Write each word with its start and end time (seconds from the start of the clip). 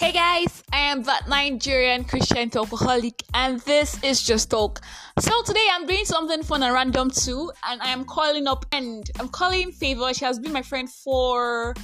Hey 0.00 0.12
guys, 0.12 0.62
I 0.72 0.78
am 0.78 1.02
that 1.02 1.28
Nigerian 1.28 2.04
Christian 2.04 2.48
talkaholic, 2.48 3.22
and 3.34 3.60
this 3.60 4.02
is 4.02 4.22
Just 4.22 4.50
Talk. 4.50 4.80
So 5.18 5.42
today 5.42 5.66
I'm 5.70 5.84
doing 5.84 6.06
something 6.06 6.42
fun 6.42 6.62
and 6.62 6.72
random 6.72 7.10
too, 7.10 7.52
and 7.68 7.82
I 7.82 7.90
am 7.90 8.06
calling 8.06 8.46
up 8.46 8.64
and 8.72 9.10
I'm 9.20 9.28
calling 9.28 9.70
Favor. 9.72 10.14
She 10.14 10.24
has 10.24 10.38
been 10.38 10.54
my 10.54 10.62
friend 10.62 10.88
for 10.88 11.74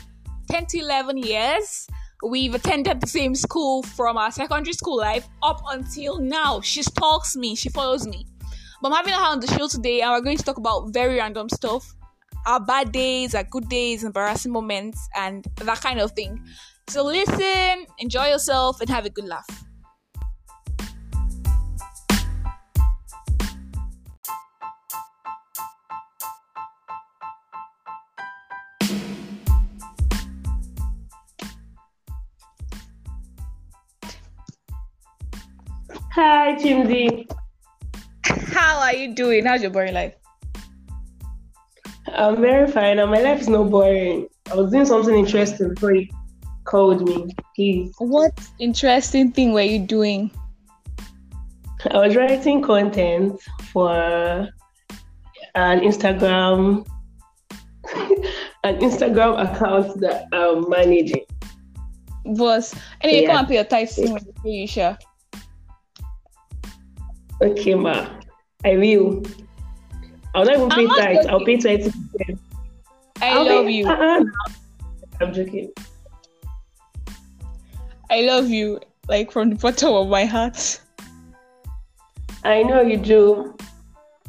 10 0.51 0.65
to 0.65 0.79
11 0.79 1.19
years. 1.19 1.87
We've 2.27 2.55
attended 2.55 3.03
the 3.03 3.07
same 3.07 3.35
school 3.35 3.83
from 3.83 4.17
our 4.17 4.31
secondary 4.31 4.73
school 4.73 4.97
life 4.97 5.29
up 5.43 5.61
until 5.69 6.19
now. 6.19 6.63
She 6.63 6.83
stalks 6.85 7.37
me, 7.37 7.55
she 7.55 7.69
follows 7.69 8.07
me. 8.07 8.27
But 8.81 8.93
I'm 8.93 8.97
having 8.97 9.13
her 9.13 9.27
on 9.27 9.41
the 9.41 9.47
show 9.47 9.69
today, 9.69 10.01
and 10.01 10.11
we're 10.13 10.23
going 10.23 10.39
to 10.39 10.43
talk 10.43 10.57
about 10.57 10.89
very 10.89 11.19
random 11.19 11.51
stuff 11.51 11.95
our 12.47 12.61
bad 12.61 12.93
days, 12.93 13.35
our 13.35 13.45
good 13.45 13.69
days, 13.69 14.05
embarrassing 14.05 14.53
moments, 14.53 15.07
and 15.17 15.47
that 15.57 15.81
kind 15.83 16.01
of 16.01 16.13
thing. 16.13 16.41
So 16.89 17.05
listen, 17.05 17.87
enjoy 17.99 18.29
yourself, 18.29 18.81
and 18.81 18.89
have 18.89 19.05
a 19.05 19.11
good 19.11 19.27
laugh. 19.27 19.45
Hi, 36.13 36.55
Chimdi. 36.55 37.29
How 38.25 38.79
are 38.79 38.95
you 38.95 39.15
doing? 39.15 39.45
How's 39.45 39.61
your 39.61 39.71
boring 39.71 39.93
life? 39.93 40.15
I'm 42.07 42.41
very 42.41 42.71
fine, 42.71 43.01
and 43.01 43.11
my 43.11 43.21
life 43.21 43.41
is 43.41 43.49
not 43.49 43.71
boring. 43.71 44.29
I 44.51 44.55
was 44.55 44.71
doing 44.71 44.87
something 44.87 45.15
interesting 45.15 45.75
before 45.75 45.93
you 45.93 46.09
called 46.67 47.09
me. 47.09 47.27
Please. 47.55 47.95
What 47.99 48.33
interesting 48.59 49.33
thing 49.33 49.53
were 49.53 49.63
you 49.63 49.79
doing? 49.79 50.31
I 51.91 52.07
was 52.07 52.17
writing 52.17 52.63
content 52.63 53.41
for 53.73 53.93
an 55.55 55.81
Instagram 55.81 56.87
an 58.65 58.79
Instagram 58.81 59.39
account 59.41 60.01
that 60.01 60.27
um, 60.33 60.65
I'm 60.65 60.71
managing. 60.71 61.25
Boss, 62.25 62.75
anyway, 63.01 63.23
Yeah. 63.23 63.29
come 63.29 63.39
and 63.39 63.49
pay 63.49 63.55
your 63.55 63.65
tithes 63.65 63.95
soon 63.95 64.19
you 64.45 64.67
sure. 64.67 64.99
Okay, 67.43 67.75
ma. 67.75 68.09
I 68.65 68.77
will. 68.77 69.23
I'll 70.35 70.45
not 70.45 70.57
even 70.57 70.71
pay 70.71 70.87
tithes. 70.87 71.27
I'll 71.27 71.45
pay 71.45 71.57
twenty 71.59 71.91
percent. 71.91 72.41
I 73.23 73.43
love 73.43 73.69
you. 73.71 73.87
Uh-uh. 73.87 74.25
I'm 75.21 75.33
joking. 75.33 75.71
I 78.11 78.23
love 78.23 78.49
you, 78.49 78.81
like 79.09 79.31
from 79.31 79.51
the 79.51 79.57
bottom 79.57 79.93
of 79.93 80.09
my 80.09 80.25
heart. 80.25 80.81
I 82.45 82.63
know 82.63 82.83
you 82.83 82.97
do. 82.97 83.57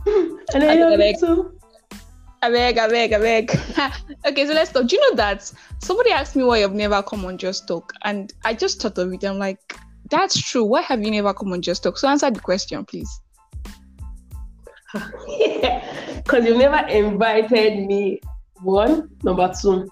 And 0.54 0.64
I 0.64 0.72
I 0.72 0.76
love 0.76 1.00
you 1.00 1.16
too. 1.20 1.58
I 2.42 2.52
beg, 2.52 2.78
I 2.78 2.88
beg, 2.88 3.14
I 3.14 3.20
beg. 3.20 3.52
okay, 4.26 4.46
so 4.46 4.54
let's 4.54 4.72
talk. 4.72 4.88
Do 4.88 4.96
you 4.96 5.10
know 5.10 5.16
that 5.18 5.52
somebody 5.80 6.12
asked 6.12 6.36
me 6.36 6.44
why 6.44 6.60
you've 6.60 6.74
never 6.74 7.02
come 7.04 7.26
on 7.26 7.38
Just 7.38 7.68
Talk, 7.68 7.92
and 8.04 8.32
I 8.46 8.54
just 8.54 8.82
thought 8.82 8.98
of 8.98 9.12
it. 9.12 9.24
I'm 9.26 9.38
like, 9.38 9.60
that's 10.10 10.40
true. 10.42 10.64
Why 10.64 10.82
have 10.82 11.04
you 11.04 11.12
never 11.12 11.34
come 11.34 11.52
on 11.52 11.62
Just 11.62 11.84
Talk? 11.84 11.98
So 11.98 12.08
answer 12.08 12.32
the 12.32 12.40
question, 12.40 12.86
please. 12.86 13.10
Because 16.28 16.46
you've 16.46 16.58
never 16.58 16.86
invited 16.88 17.86
me. 17.86 18.20
One, 18.62 19.10
number 19.24 19.54
two, 19.62 19.88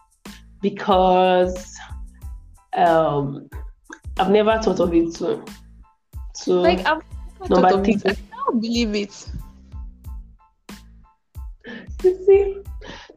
because 0.62 1.78
um, 2.76 3.50
I've 4.18 4.32
never 4.32 4.58
thought 4.62 4.80
of 4.80 4.94
it 4.94 5.14
too. 5.16 5.44
So, 6.34 6.62
Like, 6.62 6.80
I've 6.86 7.02
never 7.42 7.54
number 7.62 7.70
thought 7.70 7.80
of 7.80 7.88
it. 7.90 8.02
three. 8.02 8.12
I 8.12 8.16
can't 8.16 8.62
believe 8.62 8.96
it. 8.96 9.12
see, 12.02 12.58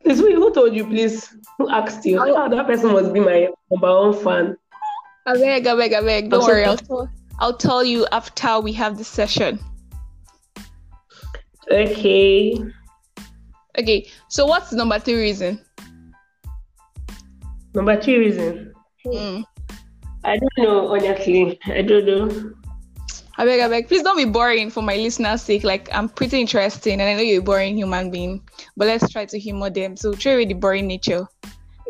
please, 0.03 0.19
who 0.19 0.35
who 0.35 0.53
told 0.55 0.75
you, 0.75 0.85
please? 0.87 1.35
Who 1.59 1.69
asked 1.69 2.05
you? 2.05 2.19
Oh, 2.21 2.49
that 2.49 2.67
person 2.67 2.93
must 2.93 3.13
be 3.13 3.21
my 3.21 3.49
number 3.71 3.95
one 3.95 4.15
fan. 4.25 4.57
I 5.27 5.35
beg, 5.35 5.67
I 5.67 5.77
beg, 5.77 5.93
I 5.93 6.01
beg. 6.01 6.31
Don't 6.31 6.43
worry, 6.45 6.65
I'll 6.65 6.77
tell, 6.77 7.11
I'll 7.39 7.57
tell 7.57 7.85
you 7.85 8.07
after 8.13 8.61
we 8.61 8.73
have 8.73 8.97
the 8.97 9.05
session. 9.05 9.59
Okay. 11.71 12.59
Okay, 13.79 14.09
so 14.29 14.47
what's 14.47 14.71
the 14.71 14.77
number 14.77 14.99
three 14.99 15.21
reason? 15.21 15.61
Number 17.75 18.01
two 18.01 18.19
reason. 18.19 18.73
Mm. 19.07 19.45
I 20.25 20.37
don't 20.37 20.59
know, 20.59 20.89
honestly. 20.95 21.59
I 21.67 21.83
don't 21.83 22.07
know. 22.07 22.53
I 23.37 23.45
beg, 23.45 23.61
I 23.61 23.69
beg. 23.69 23.89
Please 23.89 24.03
don't 24.03 24.17
be 24.17 24.25
boring 24.25 24.69
for 24.69 24.83
my 24.83 24.97
listeners' 24.97 25.43
sake. 25.43 25.63
Like, 25.63 25.89
I'm 25.93 26.09
pretty 26.09 26.41
interesting 26.41 27.01
and 27.01 27.09
I 27.09 27.15
know 27.15 27.21
you're 27.21 27.41
a 27.41 27.45
boring 27.45 27.77
human 27.77 28.11
being, 28.11 28.43
but 28.77 28.89
let's 28.89 29.09
try 29.11 29.27
to 29.27 29.39
humor 29.39 29.71
them. 29.71 29.97
So, 29.97 30.13
throw 30.13 30.35
away 30.35 30.47
the 30.47 30.55
boring 30.55 30.89
nature. 30.89 31.27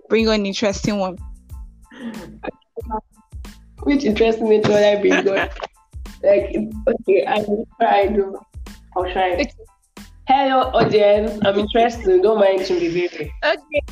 Bring 0.08 0.28
on 0.28 0.34
an 0.34 0.46
interesting 0.46 0.98
one. 0.98 1.16
Which 3.82 4.04
interesting 4.04 4.48
nature 4.48 4.68
would 4.68 4.84
I 4.84 5.00
bring 5.00 5.12
on? 5.12 5.24
like, 6.22 6.56
okay, 6.86 7.24
I 7.24 7.38
will 7.40 7.66
try. 7.80 8.08
though. 8.08 8.44
I'll 8.96 9.10
try. 9.10 9.32
Okay. 9.34 9.52
Hello, 10.26 10.70
audience. 10.74 11.40
I'm 11.46 11.58
interested. 11.58 12.22
Don't 12.22 12.38
mind 12.38 12.60
Chimdi 12.60 12.92
baby. 12.92 13.32
Okay. 13.42 13.82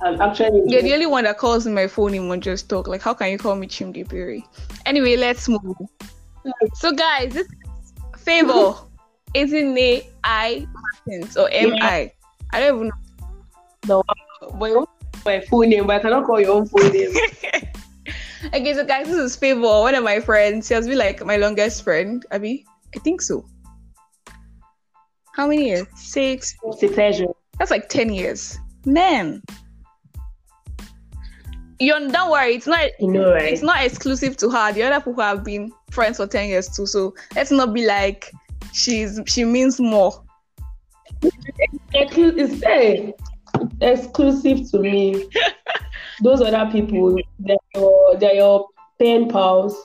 I'm 0.00 0.20
actually. 0.20 0.62
You're 0.66 0.82
the 0.82 0.94
only 0.94 1.06
one 1.06 1.24
that 1.24 1.38
calls 1.38 1.66
me 1.66 1.72
my 1.72 1.86
phone 1.86 2.14
in 2.14 2.28
one 2.28 2.40
just 2.40 2.68
talk. 2.68 2.88
Like, 2.88 3.02
how 3.02 3.14
can 3.14 3.30
you 3.30 3.38
call 3.38 3.56
me 3.56 3.66
Chimdi 3.66 4.08
Berry? 4.08 4.46
Anyway, 4.86 5.16
let's 5.16 5.48
move. 5.48 5.76
So, 6.74 6.92
guys, 6.92 7.34
this 7.34 7.46
is 7.46 7.92
favor. 8.16 8.74
Isn't 9.34 9.76
it 9.76 10.12
I 10.24 10.66
Martins 10.72 11.36
or 11.36 11.48
M 11.52 11.74
I? 11.80 12.12
I 12.52 12.60
don't 12.60 12.76
even 12.76 12.86
know. 12.86 12.94
No, 13.86 14.02
but 14.58 14.88
my 15.24 15.40
full 15.40 15.60
name, 15.60 15.86
but 15.86 15.96
I 15.96 15.98
cannot 15.98 16.24
call 16.24 16.40
your 16.40 16.52
own 16.52 16.66
full 16.66 16.88
name. 16.88 17.12
Okay, 18.54 18.72
so 18.72 18.84
guys, 18.84 19.08
this 19.08 19.16
is 19.16 19.34
Favor, 19.34 19.60
one 19.60 19.96
of 19.96 20.04
my 20.04 20.20
friends. 20.20 20.68
She 20.68 20.74
has 20.74 20.86
been 20.86 20.96
like 20.96 21.24
my 21.24 21.36
longest 21.36 21.82
friend, 21.82 22.24
Abby. 22.30 22.64
I 22.94 23.00
think 23.00 23.20
so. 23.20 23.44
How 25.34 25.48
many 25.48 25.66
years? 25.66 25.86
Six. 25.96 26.54
it's 26.62 26.82
a 26.84 26.88
pleasure. 26.88 27.26
That's 27.58 27.72
like 27.72 27.88
ten 27.88 28.12
years. 28.12 28.56
Man. 28.84 29.42
You 31.80 31.92
don't 32.08 32.30
worry, 32.30 32.54
it's 32.54 32.66
not 32.66 32.88
You 32.98 33.08
know, 33.08 33.32
right? 33.32 33.52
it's 33.52 33.62
not 33.62 33.84
exclusive 33.84 34.36
to 34.38 34.50
her. 34.50 34.72
The 34.72 34.82
other 34.82 35.00
people 35.00 35.22
have 35.22 35.44
been 35.44 35.72
friends 35.90 36.16
for 36.16 36.26
ten 36.26 36.48
years 36.48 36.68
too. 36.68 36.86
So 36.86 37.14
let's 37.36 37.50
not 37.50 37.72
be 37.72 37.86
like 37.86 38.32
she's 38.72 39.20
she 39.26 39.44
means 39.44 39.78
more. 39.78 40.24
It's 41.94 42.62
exclusive 43.80 44.70
to 44.70 44.78
me. 44.78 45.28
Those 46.22 46.40
other 46.40 46.70
people, 46.70 47.16
they're 47.38 47.56
your, 47.74 48.16
they're 48.18 48.34
your 48.34 48.68
pen 48.98 49.28
pals. 49.28 49.76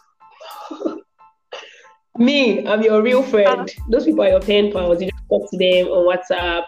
me, 2.17 2.65
I'm 2.67 2.81
your 2.81 3.01
real 3.03 3.21
friend. 3.21 3.61
Uh-huh. 3.61 3.85
Those 3.89 4.05
people 4.05 4.23
are 4.23 4.29
your 4.29 4.41
pen 4.41 4.71
pals. 4.71 5.01
You 5.01 5.11
just 5.11 5.23
talk 5.29 5.49
to 5.51 5.57
them 5.57 5.87
on 5.87 6.07
WhatsApp, 6.07 6.65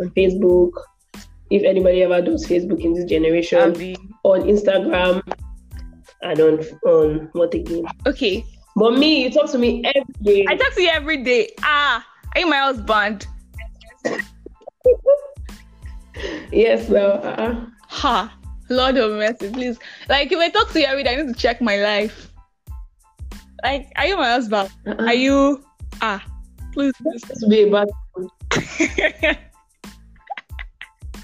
on 0.00 0.10
Facebook. 0.10 0.72
If 1.50 1.62
anybody 1.62 2.02
ever 2.02 2.20
does 2.20 2.46
Facebook 2.46 2.80
in 2.84 2.94
this 2.94 3.04
generation, 3.04 3.60
Abby. 3.60 3.96
On 4.24 4.42
Instagram, 4.42 5.22
and 6.22 6.40
on 6.40 6.58
on 6.86 7.28
what 7.32 7.54
again? 7.54 7.84
Okay. 8.06 8.44
But 8.76 8.98
me, 8.98 9.22
you 9.22 9.30
talk 9.30 9.50
to 9.52 9.58
me 9.58 9.84
every 9.84 10.14
day. 10.22 10.44
I 10.48 10.56
talk 10.56 10.74
to 10.74 10.82
you 10.82 10.88
every 10.88 11.22
day. 11.22 11.50
Ah, 11.62 12.04
are 12.34 12.40
you 12.40 12.48
my 12.48 12.58
husband? 12.58 13.26
yes, 16.50 16.88
no. 16.88 17.12
Uh-uh. 17.22 17.66
Ha. 17.88 18.36
Lord 18.70 18.96
of 18.96 19.12
mercy, 19.12 19.50
please. 19.50 19.78
Like 20.08 20.32
if 20.32 20.38
I 20.38 20.48
talk 20.48 20.70
to 20.72 20.80
you 20.80 20.86
every 20.86 21.04
day, 21.04 21.12
I 21.12 21.22
need 21.22 21.32
to 21.32 21.38
check 21.38 21.60
my 21.60 21.76
life. 21.76 22.32
Like, 23.62 23.92
are 23.96 24.06
you 24.06 24.16
my 24.16 24.30
husband? 24.30 24.70
Uh-uh. 24.86 25.04
Are 25.04 25.14
you 25.14 25.62
ah 26.02 26.24
please, 26.74 26.92
please. 27.00 27.22
to 27.22 27.48
be 27.48 27.62
a 27.62 27.70
bad 27.70 27.88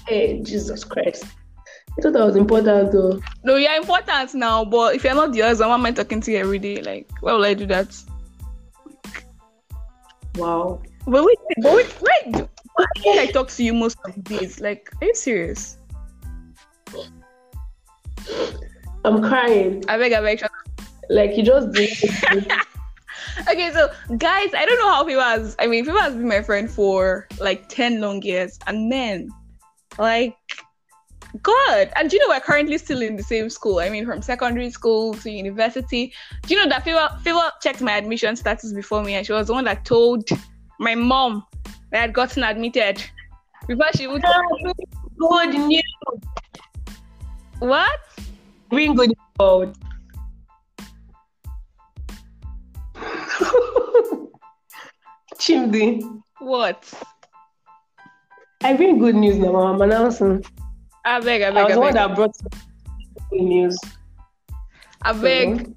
Hey, 0.07 0.41
Jesus 0.41 0.83
Christ. 0.83 1.25
I 1.97 2.01
thought 2.01 2.13
that 2.13 2.25
was 2.25 2.35
important 2.35 2.91
though. 2.91 3.19
No, 3.43 3.55
you're 3.55 3.73
important 3.73 4.33
now, 4.33 4.63
but 4.63 4.95
if 4.95 5.03
you're 5.03 5.13
not 5.13 5.33
the 5.33 5.41
husband, 5.41 5.69
why 5.69 5.75
am 5.75 5.85
I 5.85 5.91
talking 5.91 6.21
to 6.21 6.31
you 6.31 6.37
every 6.37 6.59
day? 6.59 6.81
Like, 6.81 7.09
why 7.19 7.33
will 7.33 7.43
I 7.43 7.53
do 7.53 7.65
that? 7.67 7.95
Wow. 10.35 10.81
But 11.05 11.25
wait, 11.25 11.37
but 11.61 11.75
wait, 11.75 12.01
wait. 12.01 12.47
Why 12.75 12.85
can't 13.03 13.19
I 13.19 13.25
talk 13.27 13.49
to 13.49 13.63
you 13.63 13.73
most 13.73 13.97
of 14.05 14.15
the 14.15 14.21
days? 14.21 14.61
Like, 14.61 14.89
are 15.01 15.07
you 15.07 15.15
serious? 15.15 15.77
I'm 19.03 19.21
crying. 19.21 19.83
I 19.87 19.97
beg, 19.97 20.13
I 20.13 20.21
beg. 20.21 20.43
Like 21.09 21.35
you 21.35 21.43
just 21.43 21.71
did. 21.71 22.51
Okay, 23.49 23.71
so 23.71 23.89
guys, 24.17 24.53
I 24.53 24.65
don't 24.65 24.77
know 24.77 24.89
how 24.89 25.03
people 25.03 25.21
has. 25.21 25.55
I 25.57 25.67
mean, 25.67 25.85
people 25.85 25.99
has 25.99 26.13
been 26.13 26.27
my 26.27 26.41
friend 26.41 26.69
for 26.69 27.27
like 27.39 27.69
ten 27.69 28.01
long 28.01 28.21
years, 28.21 28.59
and 28.67 28.91
then, 28.91 29.29
like, 29.97 30.35
Good. 31.41 31.91
And 31.95 32.09
do 32.09 32.17
you 32.17 32.27
know 32.27 32.33
we're 32.33 32.41
currently 32.41 32.77
still 32.77 33.01
in 33.01 33.15
the 33.15 33.23
same 33.23 33.49
school? 33.49 33.79
I 33.79 33.89
mean, 33.89 34.05
from 34.05 34.21
secondary 34.21 34.69
school 34.69 35.13
to 35.15 35.31
university. 35.31 36.13
Do 36.43 36.53
you 36.53 36.61
know 36.61 36.69
that 36.69 36.83
Favor, 36.83 37.09
Favor 37.23 37.51
checked 37.61 37.81
my 37.81 37.93
admission 37.97 38.35
status 38.35 38.73
before 38.73 39.03
me 39.03 39.13
and 39.15 39.25
she 39.25 39.31
was 39.33 39.47
the 39.47 39.53
one 39.53 39.63
that 39.65 39.85
told 39.85 40.27
my 40.79 40.95
mom 40.95 41.45
that 41.91 41.97
I 41.97 42.01
had 42.01 42.13
gotten 42.13 42.43
admitted 42.43 43.01
before 43.67 43.91
she 43.95 44.07
would. 44.07 44.23
Good 45.17 45.53
news. 45.53 45.83
What? 47.59 47.99
Bring 48.69 48.95
good 48.95 49.13
news. 49.39 49.75
Chimdi. 55.35 56.03
What? 56.39 56.91
I 58.63 58.73
bring 58.73 58.99
good 58.99 59.15
news 59.15 59.37
now, 59.37 59.55
I'm 59.55 59.81
announcing. 59.81 60.43
Ah, 61.03 61.15
I 61.15 61.17
ah, 61.17 61.21
beg, 61.21 61.41
I 61.41 61.51
beg. 61.51 61.57
I 61.57 61.67
beg, 61.67 61.67
was 61.67 61.71
I 61.71 61.73
the 61.73 61.79
one 61.79 61.93
that 61.93 62.15
brought 62.15 62.35
good 63.29 63.41
news. 63.41 63.77
I 65.01 65.13
beg. 65.13 65.73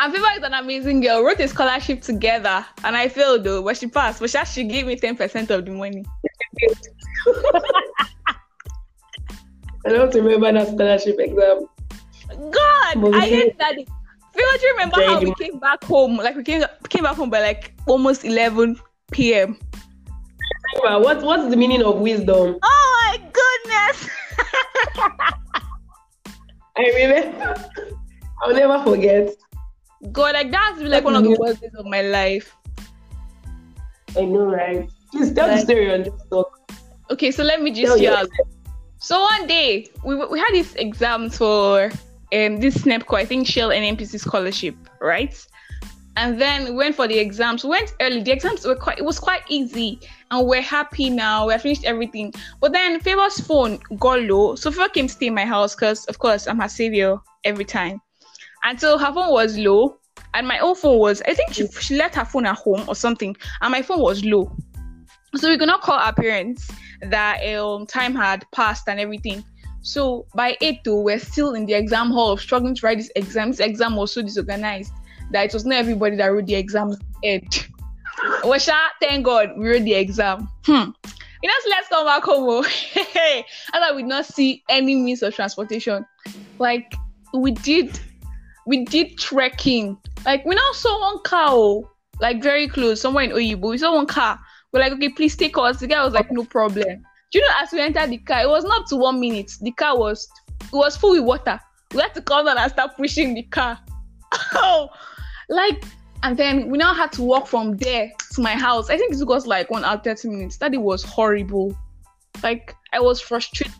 And 0.00 0.12
Favor 0.12 0.26
is 0.36 0.42
an 0.42 0.54
amazing 0.54 1.00
girl. 1.00 1.22
Wrote 1.22 1.38
a 1.38 1.46
scholarship 1.46 2.02
together, 2.02 2.66
and 2.82 2.96
I 2.96 3.08
failed 3.08 3.44
though, 3.44 3.62
but 3.62 3.76
she 3.76 3.86
passed. 3.86 4.18
But 4.20 4.30
she 4.30 4.38
actually 4.38 4.64
gave 4.64 4.86
me 4.86 4.96
ten 4.96 5.16
percent 5.16 5.50
of 5.50 5.64
the 5.64 5.70
money. 5.70 6.04
I 9.86 9.90
don't 9.90 10.12
remember 10.14 10.50
that 10.52 10.68
scholarship 10.68 11.16
exam. 11.20 11.66
God, 12.50 13.00
But 13.00 13.14
I 13.14 13.20
hate 13.20 13.30
did- 13.30 13.58
that. 13.58 13.74
Favor, 13.76 14.58
do 14.58 14.66
you 14.66 14.72
remember 14.72 14.96
how 15.04 15.20
we 15.20 15.32
came 15.34 15.60
back 15.60 15.84
home? 15.84 16.16
Like 16.16 16.34
we 16.34 16.42
came 16.42 16.64
came 16.88 17.04
back 17.04 17.14
home 17.14 17.30
by 17.30 17.40
like 17.40 17.72
almost 17.86 18.24
eleven 18.24 18.76
p.m. 19.12 19.56
Remember, 20.82 21.04
What, 21.04 21.22
what's 21.22 21.48
the 21.50 21.56
meaning 21.56 21.84
of 21.84 22.00
wisdom? 22.00 22.58
Oh 22.60 22.60
my 22.60 22.60
goodness! 22.60 22.83
I 26.76 26.82
remember. 26.94 27.54
I'll 28.42 28.54
never 28.54 28.82
forget. 28.82 29.30
God, 30.12 30.34
like 30.34 30.50
that's 30.50 30.78
been 30.78 30.90
like 30.90 31.04
one 31.04 31.14
of 31.16 31.22
the 31.24 31.36
worst 31.38 31.60
days 31.60 31.74
of 31.78 31.86
my 31.86 32.02
life. 32.02 32.54
I 34.16 34.24
know, 34.24 34.44
right? 34.46 34.88
Please 35.10 35.32
tell 35.32 35.46
the 35.48 35.54
Like- 35.54 35.64
story 35.64 35.92
and 35.92 36.04
just 36.04 36.28
talk. 36.30 36.60
Okay, 37.10 37.30
so 37.30 37.42
let 37.42 37.62
me 37.62 37.70
just 37.70 38.00
you. 38.00 38.14
So 38.98 39.20
one 39.20 39.46
day 39.46 39.86
we 40.04 40.14
we 40.16 40.38
had 40.38 40.50
this 40.52 40.74
exams 40.76 41.36
for 41.38 41.90
um 42.32 42.58
this 42.60 42.78
SNEPCO, 42.78 43.16
I 43.16 43.24
think 43.24 43.46
Shell 43.46 43.70
and 43.72 43.98
NPC 43.98 44.18
scholarship, 44.18 44.74
right? 45.00 45.34
And 46.16 46.40
then 46.40 46.64
we 46.64 46.70
went 46.72 46.94
for 46.94 47.08
the 47.08 47.18
exams. 47.18 47.64
We 47.64 47.70
went 47.70 47.92
early. 48.00 48.22
The 48.22 48.32
exams 48.32 48.64
were 48.66 48.76
quite 48.76 48.98
it 48.98 49.04
was 49.04 49.18
quite 49.18 49.42
easy 49.48 50.00
and 50.34 50.48
we're 50.48 50.62
happy 50.62 51.10
now. 51.10 51.46
We 51.46 51.56
finished 51.58 51.84
everything. 51.84 52.32
But 52.60 52.72
then 52.72 53.00
Favor's 53.00 53.38
phone 53.38 53.78
got 53.98 54.20
low. 54.22 54.56
So 54.56 54.70
Favor 54.70 54.88
came 54.88 55.06
to 55.06 55.12
stay 55.12 55.26
in 55.28 55.34
my 55.34 55.44
house 55.44 55.74
because 55.74 56.04
of 56.06 56.18
course 56.18 56.46
I'm 56.46 56.58
her 56.60 56.68
savior 56.68 57.18
every 57.44 57.64
time. 57.64 58.00
And 58.64 58.80
so 58.80 58.98
her 58.98 59.12
phone 59.12 59.32
was 59.32 59.56
low. 59.56 59.98
And 60.34 60.48
my 60.48 60.58
own 60.58 60.74
phone 60.74 60.98
was 60.98 61.22
I 61.22 61.34
think 61.34 61.52
she, 61.52 61.68
she 61.68 61.96
left 61.96 62.16
her 62.16 62.24
phone 62.24 62.46
at 62.46 62.56
home 62.56 62.84
or 62.88 62.96
something. 62.96 63.36
And 63.60 63.70
my 63.70 63.82
phone 63.82 64.00
was 64.00 64.24
low. 64.24 64.56
So 65.36 65.48
we 65.48 65.58
could 65.58 65.68
not 65.68 65.82
call 65.82 65.98
our 65.98 66.14
parents 66.14 66.70
that 67.02 67.44
um 67.54 67.86
time 67.86 68.14
had 68.14 68.44
passed 68.52 68.88
and 68.88 68.98
everything. 68.98 69.44
So 69.82 70.26
by 70.34 70.56
eight 70.60 70.80
though, 70.84 71.00
we're 71.00 71.18
still 71.18 71.54
in 71.54 71.66
the 71.66 71.74
exam 71.74 72.10
hall 72.10 72.36
struggling 72.36 72.74
to 72.74 72.86
write 72.86 72.98
this 72.98 73.10
exam. 73.14 73.50
This 73.50 73.60
exam 73.60 73.96
was 73.96 74.12
so 74.12 74.22
disorganized 74.22 74.92
that 75.30 75.46
it 75.46 75.52
was 75.52 75.64
not 75.64 75.76
everybody 75.76 76.16
that 76.16 76.26
wrote 76.26 76.46
the 76.46 76.54
exam 76.54 76.96
head. 77.22 77.44
well, 78.44 78.58
sha, 78.58 78.78
thank 79.00 79.24
God 79.24 79.52
we 79.56 79.68
wrote 79.68 79.82
the 79.82 79.94
exam. 79.94 80.48
Hmm. 80.64 80.90
You 81.42 81.48
know, 81.48 81.54
so 81.62 81.70
let's 81.70 81.88
come 81.88 82.06
back 82.06 82.22
home. 82.22 82.44
oh. 82.48 83.42
and 83.74 83.84
I 83.84 83.92
would 83.92 84.06
not 84.06 84.24
see 84.24 84.62
any 84.68 84.94
means 84.94 85.22
of 85.22 85.34
transportation. 85.34 86.06
Like 86.58 86.94
we 87.34 87.50
did, 87.50 87.98
we 88.66 88.84
did 88.84 89.18
trekking. 89.18 89.98
Like 90.24 90.44
we 90.44 90.54
now 90.54 90.72
saw 90.72 91.12
one 91.12 91.22
car, 91.22 91.48
oh, 91.50 91.90
like 92.20 92.42
very 92.42 92.68
close, 92.68 93.00
somewhere 93.00 93.24
in 93.24 93.30
Oyigbo. 93.32 93.70
We 93.70 93.78
saw 93.78 93.94
one 93.94 94.06
car. 94.06 94.38
We're 94.72 94.80
like, 94.80 94.92
okay, 94.92 95.10
please 95.10 95.36
take 95.36 95.56
us. 95.58 95.80
The 95.80 95.86
guy 95.86 96.04
was 96.04 96.14
like, 96.14 96.32
no 96.32 96.44
problem. 96.44 97.04
Do 97.30 97.38
you 97.38 97.40
know, 97.42 97.54
as 97.56 97.72
we 97.72 97.80
entered 97.80 98.10
the 98.10 98.18
car, 98.18 98.42
it 98.42 98.48
was 98.48 98.64
not 98.64 98.86
to 98.88 98.96
one 98.96 99.20
minute. 99.20 99.52
The 99.60 99.72
car 99.72 99.98
was 99.98 100.28
it 100.62 100.72
was 100.72 100.96
full 100.96 101.12
with 101.12 101.24
water. 101.24 101.60
We 101.92 102.00
had 102.00 102.14
to 102.14 102.22
come 102.22 102.46
down 102.46 102.58
and 102.58 102.72
start 102.72 102.96
pushing 102.96 103.34
the 103.34 103.42
car. 103.42 103.78
Oh, 104.54 104.88
like, 105.48 105.84
and 106.24 106.38
then 106.38 106.70
we 106.70 106.78
now 106.78 106.94
had 106.94 107.12
to 107.12 107.22
walk 107.22 107.46
from 107.46 107.76
there 107.76 108.10
to 108.32 108.40
my 108.40 108.54
house. 108.54 108.88
I 108.88 108.96
think 108.96 109.12
it 109.12 109.18
took 109.18 109.30
us 109.30 109.46
like 109.46 109.70
one 109.70 109.84
hour, 109.84 109.98
30 109.98 110.28
minutes. 110.28 110.56
That 110.56 110.72
was 110.72 111.02
horrible. 111.02 111.76
Like, 112.42 112.74
I 112.94 113.00
was 113.00 113.20
frustrated. 113.20 113.74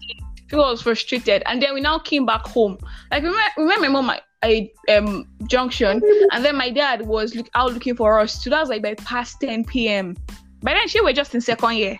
I 0.52 0.56
was 0.56 0.82
frustrated. 0.82 1.42
And 1.46 1.62
then 1.62 1.72
we 1.72 1.80
now 1.80 1.98
came 1.98 2.26
back 2.26 2.46
home. 2.46 2.76
Like, 3.10 3.22
remember, 3.22 3.40
remember 3.56 3.80
my 3.80 3.88
mom 3.88 4.10
at 4.42 4.94
um, 4.94 5.26
junction, 5.46 6.02
and 6.32 6.44
then 6.44 6.54
my 6.54 6.68
dad 6.68 7.06
was 7.06 7.34
look, 7.34 7.48
out 7.54 7.72
looking 7.72 7.96
for 7.96 8.20
us. 8.20 8.44
So 8.44 8.50
that 8.50 8.60
was 8.60 8.68
like 8.68 8.82
by 8.82 8.92
past 8.92 9.40
10 9.40 9.64
p.m. 9.64 10.14
By 10.60 10.74
then, 10.74 10.86
she 10.86 11.00
were 11.00 11.14
just 11.14 11.34
in 11.34 11.40
second 11.40 11.76
year. 11.76 11.98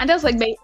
And 0.00 0.10
that's 0.10 0.24
like 0.24 0.40
by 0.40 0.56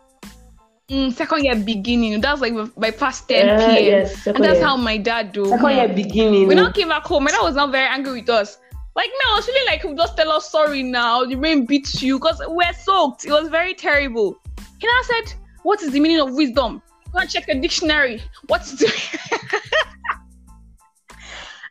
mm, 0.91 1.13
second 1.13 1.45
year 1.45 1.57
beginning. 1.57 2.21
That's 2.21 2.41
like 2.41 2.55
by 2.77 2.91
past 2.91 3.29
10 3.29 3.47
Yeah, 3.47 3.57
p.m. 3.59 3.85
yes, 3.85 4.27
and 4.27 4.43
that's 4.45 4.59
year. 4.59 4.67
how 4.67 4.77
my 4.77 4.97
dad 4.97 5.33
do. 5.33 5.47
Second 5.47 5.71
year 5.71 5.89
beginning. 5.89 6.49
We 6.49 6.55
now 6.55 6.71
came 6.71 6.89
back 6.89 7.05
home. 7.05 7.25
My 7.25 7.31
dad 7.31 7.43
was 7.43 7.55
not 7.57 7.71
very 7.73 7.87
angry 7.87 8.21
with 8.21 8.29
us. 8.31 8.59
Like, 8.95 9.11
no, 9.25 9.33
I 9.33 9.37
was 9.37 9.45
feeling 9.47 9.67
like 9.67 9.83
just 9.97 10.17
tell 10.17 10.33
us 10.33 10.51
sorry 10.51 10.83
now. 10.83 11.25
The 11.25 11.35
rain 11.37 11.67
beats 11.67 12.03
you 12.03 12.19
because 12.19 12.41
we're 12.47 12.73
soaked. 12.73 13.27
It 13.27 13.31
was 13.31 13.49
very 13.49 13.75
terrible. 13.75 14.39
He 14.79 14.87
now 14.87 15.01
said, 15.03 15.35
What 15.65 15.83
is 15.83 15.93
the 15.93 16.01
meaning 16.01 16.21
of 16.21 16.33
wisdom? 16.33 16.83
Go 17.13 17.19
and 17.19 17.29
check 17.29 17.47
the 17.47 17.55
dictionary. 17.57 18.23
What's 18.47 18.73
the 18.79 18.87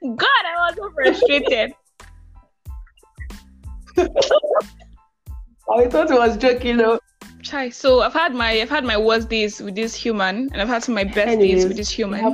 God, 0.02 0.44
I 0.46 0.56
was 0.70 0.76
so 0.76 0.92
frustrated. 0.94 1.74
I 5.74 5.88
thought 5.88 6.12
it 6.12 6.18
was 6.20 6.38
joking, 6.38 6.78
though. 6.78 7.00
Chai, 7.46 7.70
so 7.70 8.02
I've 8.02 8.14
had 8.14 8.34
my 8.34 8.60
I've 8.60 8.72
had 8.72 8.84
my 8.84 8.98
worst 8.98 9.30
days 9.30 9.62
with 9.62 9.76
this 9.76 9.94
human, 9.94 10.50
and 10.52 10.62
I've 10.62 10.68
had 10.68 10.84
some 10.84 10.98
of 10.98 11.06
my 11.06 11.14
best 11.14 11.40
days 11.40 11.66
with 11.66 11.78
this 11.78 11.90
human. 11.90 12.26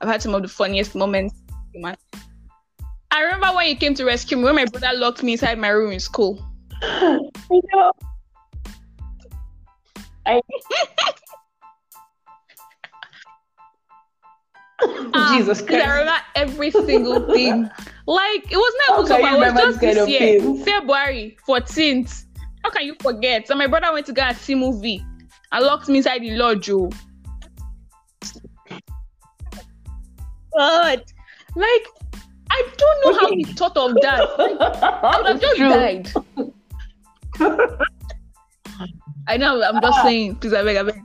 I've 0.00 0.08
had 0.08 0.22
some 0.22 0.32
of 0.32 0.42
the 0.42 0.48
funniest 0.48 0.94
moments. 0.94 1.34
with 1.48 1.56
human. 1.72 1.96
I 3.10 3.20
remember 3.22 3.48
when 3.56 3.68
you 3.68 3.76
came 3.76 3.94
to 3.94 4.04
rescue 4.04 4.36
me 4.36 4.44
when 4.44 4.54
my 4.54 4.64
brother 4.66 4.96
locked 4.96 5.24
me 5.24 5.32
inside 5.32 5.58
my 5.58 5.68
room 5.68 5.90
in 5.90 5.98
school. 6.00 6.40
I 6.82 7.18
know. 7.50 7.92
I 10.26 10.40
Ah, 15.14 15.36
Jesus 15.36 15.62
because 15.62 15.82
I 15.82 15.86
remember 15.86 16.20
every 16.34 16.70
single 16.70 17.32
thing. 17.32 17.70
Like 18.06 18.52
it 18.52 18.56
was 18.56 18.74
not 18.86 19.08
you 19.08 19.16
it 19.16 19.32
was 19.32 19.54
just 19.54 19.56
this 19.56 19.78
kind 19.78 19.96
this 19.96 20.02
of 20.02 20.08
year, 20.10 20.40
things? 20.40 20.64
February 20.64 21.38
14th. 21.48 22.23
How 22.64 22.70
can 22.70 22.86
you 22.86 22.96
forget? 23.02 23.46
So 23.46 23.54
my 23.54 23.66
brother 23.66 23.92
went 23.92 24.06
to 24.06 24.12
go 24.14 24.22
and 24.22 24.34
see 24.36 24.54
movie. 24.54 25.04
and 25.52 25.64
locked 25.64 25.86
me 25.88 25.98
inside 25.98 26.22
the 26.22 26.30
lodge, 26.30 26.70
oh. 26.70 26.90
God. 30.56 31.02
Like, 31.56 31.86
I 32.50 32.68
don't 32.78 33.00
know 33.02 33.20
how 33.20 33.28
he 33.36 33.44
thought 33.44 33.76
of 33.76 34.00
that. 34.00 34.22
I 35.04 35.18
would 35.18 35.26
have 35.26 35.40
just 35.40 35.56
True. 35.56 35.68
died. 35.68 36.10
I 39.28 39.36
know, 39.36 39.62
I'm 39.62 39.80
just 39.82 40.00
saying. 40.02 40.36
Please, 40.36 40.54
I 40.54 40.62
beg, 40.64 40.76
I 40.78 40.82
beg. 40.84 41.02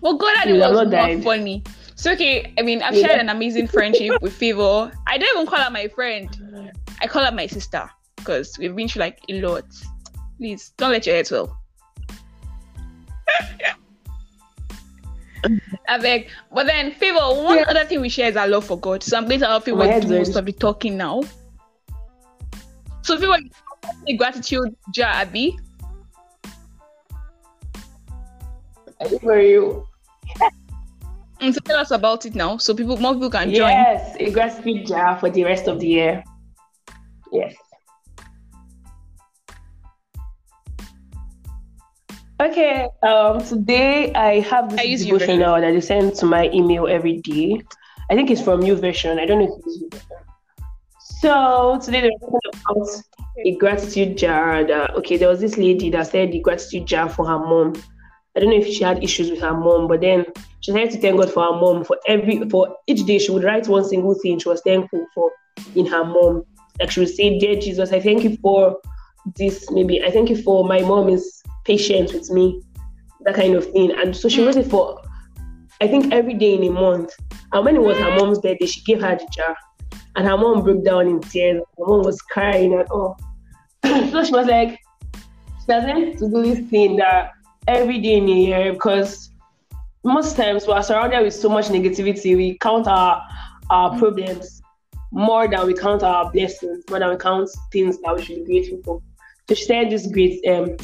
well, 0.00 0.16
God, 0.16 0.34
that 0.46 0.70
was 0.70 0.80
not 0.80 0.90
died. 0.90 1.22
funny. 1.22 1.62
So, 1.96 2.12
okay, 2.12 2.50
I 2.58 2.62
mean, 2.62 2.80
I've 2.82 2.94
Yeah. 2.94 3.08
shared 3.08 3.20
an 3.20 3.28
amazing 3.28 3.66
friendship 3.68 4.22
with 4.22 4.32
Favor. 4.32 4.90
I 5.06 5.18
don't 5.18 5.36
even 5.36 5.46
call 5.46 5.60
her 5.62 5.70
my 5.70 5.88
friend. 5.88 6.34
I 7.00 7.06
call 7.06 7.24
her 7.24 7.32
my 7.32 7.46
sister 7.46 7.90
because 8.22 8.56
we've 8.58 8.74
been 8.74 8.88
through 8.88 9.00
like 9.00 9.18
a 9.28 9.40
lot. 9.40 9.64
Please, 10.38 10.72
don't 10.76 10.92
let 10.92 11.04
your 11.06 11.16
head 11.16 11.26
swell. 11.26 11.58
I 15.88 15.98
beg. 15.98 16.28
But 16.52 16.66
then, 16.66 16.92
Favor, 16.92 17.18
one 17.42 17.58
Yeah. 17.58 17.64
other 17.68 17.84
thing 17.84 18.00
we 18.00 18.08
share 18.08 18.28
is 18.30 18.36
our 18.36 18.46
love 18.46 18.64
for 18.64 18.78
God. 18.78 19.02
So 19.02 19.16
I'm 19.16 19.26
going 19.26 19.40
to 19.40 19.46
help 19.46 19.66
head's 19.66 20.06
do 20.06 20.18
most 20.18 20.36
of 20.36 20.46
the 20.46 20.52
talking 20.52 20.96
now. 20.96 21.22
So, 23.02 23.18
Favor, 23.18 23.36
the 24.06 24.16
gratitude 24.16 24.76
jar, 24.92 25.10
Abby. 25.12 25.58
For 29.20 29.40
you. 29.40 29.86
And 31.40 31.52
so 31.52 31.60
tell 31.64 31.78
us 31.78 31.90
about 31.90 32.24
it 32.24 32.36
now, 32.36 32.56
so 32.56 32.72
people, 32.72 32.96
more 32.98 33.14
people 33.14 33.30
can 33.30 33.52
join. 33.52 33.70
Yes, 33.70 34.16
a 34.20 34.30
gratitude 34.30 34.86
jar 34.86 35.18
for 35.18 35.28
the 35.28 35.42
rest 35.42 35.66
of 35.66 35.80
the 35.80 35.88
year. 35.88 36.24
Yes. 37.32 37.56
Okay, 42.42 42.88
um, 43.04 43.40
today 43.44 44.12
I 44.14 44.40
have 44.40 44.72
I 44.72 44.82
this 44.82 44.84
use 44.84 45.06
YouVersion. 45.06 45.20
devotional 45.20 45.60
that 45.60 45.74
is 45.74 45.86
sent 45.86 46.16
to 46.16 46.26
my 46.26 46.50
email 46.52 46.88
every 46.88 47.18
day. 47.18 47.62
I 48.10 48.16
think 48.16 48.32
it's 48.32 48.40
from 48.40 48.58
New 48.58 48.74
Version. 48.74 49.20
I 49.20 49.26
don't 49.26 49.38
know 49.38 49.44
if 49.44 49.64
it's 49.64 49.78
YouVersion. 49.80 50.24
So 51.20 51.78
today 51.84 52.00
they're 52.00 52.10
talking 52.18 52.40
about 52.68 52.88
a 53.46 53.56
gratitude 53.58 54.18
jar. 54.18 54.64
That 54.64 54.90
okay, 54.96 55.16
there 55.16 55.28
was 55.28 55.38
this 55.38 55.56
lady 55.56 55.88
that 55.90 56.08
said 56.08 56.32
the 56.32 56.40
gratitude 56.40 56.84
jar 56.84 57.08
for 57.08 57.24
her 57.28 57.38
mom. 57.38 57.74
I 58.36 58.40
don't 58.40 58.50
know 58.50 58.56
if 58.56 58.66
she 58.66 58.82
had 58.82 59.04
issues 59.04 59.30
with 59.30 59.40
her 59.40 59.54
mom, 59.54 59.86
but 59.86 60.00
then 60.00 60.24
she 60.62 60.72
had 60.72 60.90
to 60.90 60.98
thank 60.98 61.18
God 61.18 61.30
for 61.30 61.44
her 61.44 61.60
mom 61.60 61.84
for 61.84 61.96
every 62.08 62.42
for 62.48 62.76
each 62.88 63.06
day. 63.06 63.20
She 63.20 63.30
would 63.30 63.44
write 63.44 63.68
one 63.68 63.84
single 63.84 64.14
thing 64.14 64.40
she 64.40 64.48
was 64.48 64.60
thankful 64.62 65.06
for 65.14 65.30
in 65.76 65.86
her 65.86 66.04
mom. 66.04 66.42
Like 66.80 66.90
she 66.90 66.98
would 66.98 67.08
say, 67.08 67.38
"Dear 67.38 67.60
Jesus, 67.60 67.92
I 67.92 68.00
thank 68.00 68.24
you 68.24 68.36
for 68.42 68.80
this. 69.36 69.70
Maybe 69.70 70.02
I 70.02 70.10
thank 70.10 70.28
you 70.28 70.42
for 70.42 70.64
my 70.64 70.80
mom 70.80 71.08
is 71.08 71.41
patient 71.64 72.12
with 72.12 72.30
me, 72.30 72.62
that 73.20 73.34
kind 73.34 73.54
of 73.54 73.70
thing." 73.72 73.92
And 73.92 74.16
so 74.16 74.28
she 74.28 74.40
hmm. 74.40 74.46
wrote 74.46 74.56
it 74.56 74.70
for, 74.70 75.00
I 75.80 75.88
think 75.88 76.12
every 76.12 76.34
day 76.34 76.54
in 76.54 76.64
a 76.64 76.70
month. 76.70 77.12
And 77.52 77.64
when 77.64 77.76
it 77.76 77.82
was 77.82 77.96
her 77.98 78.10
hmm. 78.10 78.16
mom's 78.18 78.38
birthday, 78.38 78.66
she 78.66 78.82
gave 78.82 79.00
her 79.00 79.16
the 79.16 79.28
jar, 79.32 79.56
and 80.16 80.26
her 80.26 80.36
mom 80.36 80.62
broke 80.62 80.84
down 80.84 81.08
in 81.08 81.20
tears. 81.20 81.62
Her 81.78 81.86
mom 81.86 82.02
was 82.02 82.20
crying 82.22 82.72
and 82.74 82.88
all. 82.90 83.18
so 83.84 84.24
she 84.24 84.32
was 84.32 84.46
like, 84.46 84.78
she 85.14 85.66
doesn't 85.68 86.18
to 86.18 86.28
do 86.30 86.42
this 86.42 86.70
thing 86.70 86.96
that 86.96 87.32
every 87.68 88.00
day 88.00 88.16
in 88.16 88.28
a 88.28 88.32
year 88.32 88.72
because 88.72 89.30
most 90.04 90.36
times 90.36 90.66
we're 90.66 90.82
surrounded 90.82 91.22
with 91.22 91.34
so 91.34 91.48
much 91.48 91.66
negativity. 91.66 92.36
We 92.36 92.58
count 92.58 92.86
our 92.86 93.22
our 93.70 93.92
hmm. 93.92 93.98
problems 93.98 94.62
more 95.12 95.46
than 95.46 95.66
we 95.66 95.74
count 95.74 96.02
our 96.02 96.30
blessings, 96.32 96.82
more 96.88 96.98
than 96.98 97.10
we 97.10 97.16
count 97.16 97.48
things 97.70 98.00
that 98.00 98.16
we 98.16 98.22
should 98.22 98.44
be 98.46 98.60
grateful 98.60 98.80
for. 98.82 99.02
So 99.48 99.54
she 99.54 99.64
said 99.64 99.90
this 99.90 100.06
great 100.06 100.44
um 100.46 100.76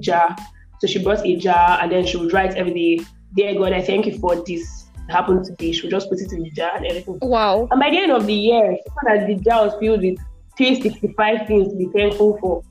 jar. 0.00 0.36
So 0.80 0.86
she 0.86 1.02
brought 1.02 1.24
a 1.26 1.36
jar 1.36 1.78
and 1.80 1.92
then 1.92 2.06
she 2.06 2.16
would 2.16 2.32
write 2.32 2.54
every 2.56 2.72
day, 2.74 3.04
Dear 3.36 3.54
God, 3.54 3.72
I 3.72 3.82
thank 3.82 4.06
you 4.06 4.18
for 4.18 4.42
this 4.44 4.86
happened 5.08 5.44
to 5.44 5.50
today. 5.50 5.72
She 5.72 5.82
would 5.82 5.90
just 5.90 6.08
put 6.08 6.20
it 6.20 6.32
in 6.32 6.42
the 6.42 6.50
jar 6.50 6.76
and 6.76 6.86
everything. 6.86 7.18
Wow. 7.20 7.68
And 7.70 7.80
by 7.80 7.90
the 7.90 7.98
end 7.98 8.12
of 8.12 8.26
the 8.26 8.34
year, 8.34 8.76
she 8.76 8.90
found 9.08 9.20
that 9.20 9.26
the 9.26 9.34
jar 9.42 9.66
was 9.66 9.74
filled 9.80 10.02
with 10.02 10.18
365 10.56 11.46
things 11.46 11.68
to 11.68 11.76
be 11.76 11.86
thankful 11.86 12.38
for. 12.40 12.62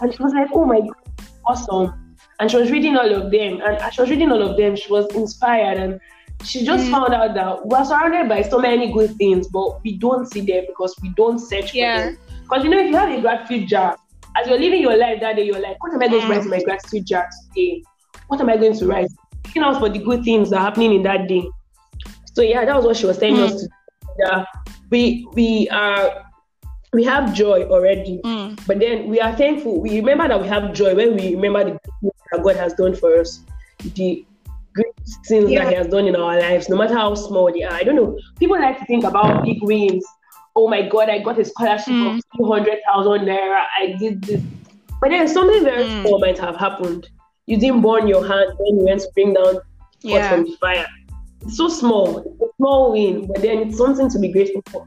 And 0.00 0.14
she 0.14 0.22
was 0.22 0.32
like, 0.34 0.48
Oh 0.52 0.64
my 0.64 0.80
god, 0.80 1.28
awesome. 1.46 2.16
And 2.38 2.50
she 2.50 2.56
was 2.58 2.70
reading 2.70 2.96
all 2.96 3.10
of 3.12 3.30
them. 3.30 3.60
And 3.64 3.76
as 3.78 3.94
she 3.94 4.00
was 4.02 4.10
reading 4.10 4.30
all 4.30 4.42
of 4.42 4.56
them, 4.56 4.76
she 4.76 4.90
was 4.92 5.06
inspired 5.14 5.78
and 5.78 6.00
she 6.44 6.64
just 6.64 6.86
Mm. 6.86 6.90
found 6.90 7.14
out 7.14 7.34
that 7.34 7.66
we're 7.66 7.84
surrounded 7.84 8.28
by 8.28 8.42
so 8.42 8.58
many 8.58 8.92
good 8.92 9.16
things, 9.16 9.48
but 9.48 9.82
we 9.82 9.96
don't 9.96 10.26
see 10.30 10.42
them 10.42 10.64
because 10.68 10.94
we 11.02 11.08
don't 11.16 11.38
search 11.38 11.74
Yeah. 11.74 11.96
for 11.96 12.10
them. 12.10 12.18
Because 12.42 12.64
you 12.64 12.70
know, 12.70 12.78
if 12.78 12.90
you 12.90 12.96
have 12.96 13.18
a 13.18 13.20
gratitude 13.22 13.68
jar, 13.68 13.96
as 14.40 14.48
you're 14.48 14.58
living 14.58 14.80
your 14.82 14.96
life 14.96 15.20
that 15.20 15.36
day, 15.36 15.44
you're 15.44 15.60
like, 15.60 15.82
what 15.82 15.92
am 15.94 16.02
I 16.02 16.08
going 16.08 16.20
to 16.22 16.26
Mm. 16.26 16.30
write 16.30 16.42
in 16.44 16.50
my 16.50 16.62
gratitude 16.62 17.06
jar 17.06 17.26
today? 17.54 17.82
What 18.28 18.40
am 18.40 18.48
I 18.50 18.56
going 18.56 18.76
to 18.78 18.86
write? 18.86 19.08
Looking 19.46 19.62
out 19.62 19.78
for 19.78 19.88
the 19.88 19.98
good 19.98 20.24
things 20.24 20.50
that 20.50 20.58
are 20.58 20.64
happening 20.64 20.92
in 20.94 21.02
that 21.04 21.28
day. 21.28 21.46
So 22.34 22.42
yeah, 22.42 22.64
that 22.64 22.74
was 22.76 22.84
what 22.84 22.96
she 22.96 23.06
was 23.06 23.18
telling 23.18 23.36
Mm. 23.36 23.44
us 23.46 23.62
to 23.62 23.68
that 24.18 24.46
we 24.90 25.26
we 25.34 25.68
are 25.70 26.24
we 26.92 27.04
have 27.04 27.34
joy 27.34 27.64
already. 27.64 28.20
Mm. 28.24 28.58
But 28.66 28.78
then 28.78 29.08
we 29.08 29.20
are 29.20 29.34
thankful. 29.36 29.80
We 29.80 29.96
remember 29.96 30.28
that 30.28 30.40
we 30.40 30.48
have 30.48 30.72
joy 30.72 30.94
when 30.94 31.16
we 31.16 31.34
remember 31.34 31.64
the 31.64 31.70
good 31.72 31.92
things 32.00 32.12
that 32.32 32.42
God 32.42 32.56
has 32.56 32.72
done 32.74 32.94
for 32.94 33.16
us, 33.20 33.40
the 33.94 34.24
great 34.74 34.94
things 35.28 35.50
Yeah. 35.50 35.64
that 35.64 35.68
He 35.70 35.74
has 35.76 35.86
done 35.88 36.06
in 36.06 36.16
our 36.16 36.38
lives, 36.38 36.68
no 36.68 36.76
matter 36.76 36.94
how 36.94 37.14
small 37.14 37.52
they 37.52 37.62
are. 37.64 37.72
I 37.72 37.82
don't 37.84 37.96
know. 37.96 38.16
People 38.38 38.58
like 38.58 38.78
to 38.78 38.84
think 38.86 39.04
about 39.04 39.44
big 39.44 39.62
wins. 39.62 40.04
Oh 40.58 40.68
my 40.68 40.88
God, 40.88 41.10
I 41.10 41.18
got 41.18 41.38
a 41.38 41.44
scholarship 41.44 41.92
Mm. 41.94 42.16
of 42.16 42.22
200,000 42.38 43.26
naira. 43.26 43.64
I 43.78 43.94
did 43.98 44.22
this. 44.22 44.42
But 45.00 45.10
then 45.10 45.28
something 45.28 45.62
very 45.62 45.84
Mm. 45.84 46.00
small 46.02 46.18
might 46.18 46.38
have 46.38 46.56
happened. 46.56 47.08
You 47.46 47.58
didn't 47.58 47.82
burn 47.82 48.08
your 48.08 48.26
hand 48.26 48.50
when 48.58 48.78
you 48.78 48.84
went 48.86 49.00
to 49.02 49.08
bring 49.14 49.34
down 49.34 49.58
Yeah. 50.00 50.30
from 50.30 50.44
the 50.44 50.56
fire. 50.60 50.86
It's 51.42 51.56
so 51.58 51.68
small, 51.68 52.18
it's 52.18 52.40
a 52.42 52.48
small 52.56 52.92
win, 52.92 53.26
but 53.26 53.42
then 53.42 53.58
it's 53.58 53.76
something 53.76 54.08
to 54.08 54.18
be 54.18 54.28
grateful 54.32 54.62
for. 54.72 54.86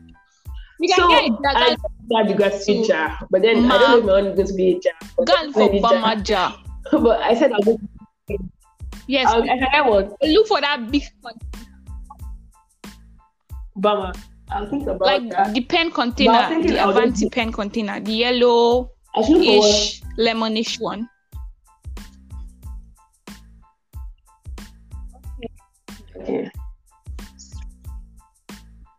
You 0.79 0.89
can 0.93 0.97
So 0.97 1.09
get 1.09 1.23
I 1.55 1.75
got 2.09 2.27
the 2.27 2.33
gratitude 2.33 2.85
jar, 2.87 3.17
but 3.29 3.41
then 3.43 3.71
I 3.71 3.77
don't 3.77 3.91
know 3.91 3.97
if 3.99 4.05
my 4.05 4.29
own 4.29 4.35
going 4.35 4.47
to 4.47 4.53
be 4.53 4.75
a 4.75 4.79
jar. 4.79 4.93
but 5.17 5.29
for 5.53 5.69
jar. 5.69 5.81
Bama 5.91 6.23
jar. 6.23 6.55
But 6.91 7.21
I 7.21 7.35
said 7.35 7.51
I'll 7.51 7.61
go. 7.61 7.77
Yes. 9.07 9.27
I'll, 9.29 9.43
I 9.43 9.59
forget 9.59 9.85
what 9.85 10.17
look 10.23 10.47
for 10.47 10.59
that 10.61 10.89
big 10.91 11.03
one. 11.21 11.35
Bama. 13.77 14.15
I'll 14.51 14.67
think 14.69 14.83
about 14.87 15.01
like 15.01 15.29
that. 15.31 15.53
the 15.53 15.61
pen 15.61 15.91
container, 15.91 16.61
the 16.61 16.67
just 16.69 16.79
Avanti 16.89 17.29
pen 17.29 17.51
container, 17.51 17.99
the 17.99 18.11
yellow 18.11 18.91
I 19.15 19.21
should 19.21 19.37
look 19.37 19.45
for 19.45 19.59
what. 19.59 19.69
ish 19.69 20.01
lemonish 20.17 20.79
one. 20.79 21.07
Okay. 26.17 26.49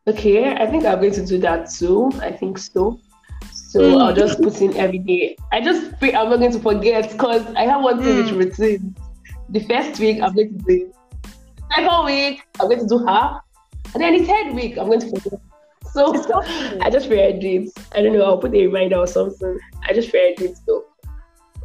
Okay, 0.08 0.52
I 0.54 0.66
think 0.66 0.84
I'm 0.84 0.98
going 1.00 1.12
to 1.12 1.24
do 1.26 1.38
that 1.38 1.70
too. 1.70 2.10
I 2.20 2.32
think 2.32 2.58
so. 2.58 2.98
So 3.52 3.80
Mm. 3.80 4.02
I'll 4.02 4.14
just 4.14 4.40
put 4.42 4.60
in 4.60 4.76
every 4.76 4.98
day. 4.98 5.36
I 5.52 5.60
just 5.60 5.96
pray 5.98 6.12
I'm 6.14 6.30
not 6.30 6.38
going 6.40 6.52
to 6.52 6.58
forget 6.60 7.12
because 7.12 7.46
I 7.54 7.64
have 7.66 7.82
one 7.82 8.02
thing 8.02 8.16
Mm. 8.24 8.36
with 8.36 8.58
routine. 8.58 8.96
The 9.50 9.60
first 9.60 10.00
week 10.00 10.20
I'm 10.22 10.34
going 10.34 10.58
to 10.58 10.64
do. 10.64 10.92
Second 11.74 12.04
week 12.06 12.42
I'm 12.58 12.66
going 12.68 12.80
to 12.80 12.86
do 12.86 13.04
half. 13.06 13.42
And 13.94 14.02
then 14.02 14.18
the 14.18 14.24
third 14.24 14.54
week 14.54 14.78
I'm 14.78 14.86
going 14.86 15.00
to 15.00 15.10
forget. 15.10 15.40
So 15.92 16.12
I 16.80 16.90
just 16.90 17.08
do 17.08 17.14
it. 17.16 17.70
I 17.92 18.02
don't 18.02 18.12
know, 18.12 18.24
I'll 18.24 18.38
put 18.38 18.54
a 18.54 18.66
reminder 18.66 18.96
or 18.96 19.06
something. 19.06 19.58
I 19.88 19.92
just 19.92 20.10
do 20.12 20.18
it 20.18 20.58
though. 20.66 20.84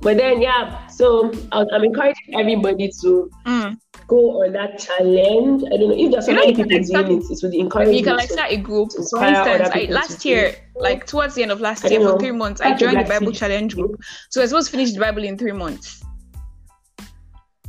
But 0.01 0.17
then 0.17 0.41
yeah, 0.41 0.87
so 0.87 1.31
I'm 1.51 1.83
encouraging 1.83 2.39
everybody 2.39 2.91
to 3.01 3.29
Mm. 3.45 3.77
go 4.07 4.43
on 4.43 4.53
that 4.53 4.77
challenge. 4.77 5.63
I 5.65 5.77
don't 5.77 5.89
know 5.89 5.95
if 5.97 6.11
there's 6.11 6.25
so 6.25 6.33
know, 6.33 6.41
many 6.41 6.55
people 6.55 6.77
like 6.77 7.07
doing 7.07 7.21
it. 7.21 7.31
It 7.31 7.39
would 7.41 7.53
encourage 7.53 7.95
you 7.95 8.03
can 8.03 8.17
like 8.17 8.29
start 8.29 8.51
a 8.51 8.57
group. 8.57 8.91
For 8.91 9.23
instance, 9.23 9.69
I, 9.73 9.87
last 9.89 10.25
year, 10.25 10.55
like 10.75 11.07
towards 11.07 11.35
the 11.35 11.43
end 11.43 11.51
of 11.51 11.61
last 11.61 11.83
year, 11.89 11.99
don't 11.99 12.13
for 12.13 12.19
three 12.19 12.31
months, 12.31 12.61
I 12.61 12.75
joined 12.75 12.99
the 12.99 13.05
Bible 13.05 13.31
challenge 13.31 13.75
group. 13.75 13.99
So 14.29 14.41
I 14.41 14.43
was 14.43 14.51
supposed 14.51 14.67
to 14.71 14.77
finish 14.77 14.93
the 14.93 14.99
Bible 14.99 15.23
in 15.23 15.37
three 15.37 15.53
months. 15.53 16.03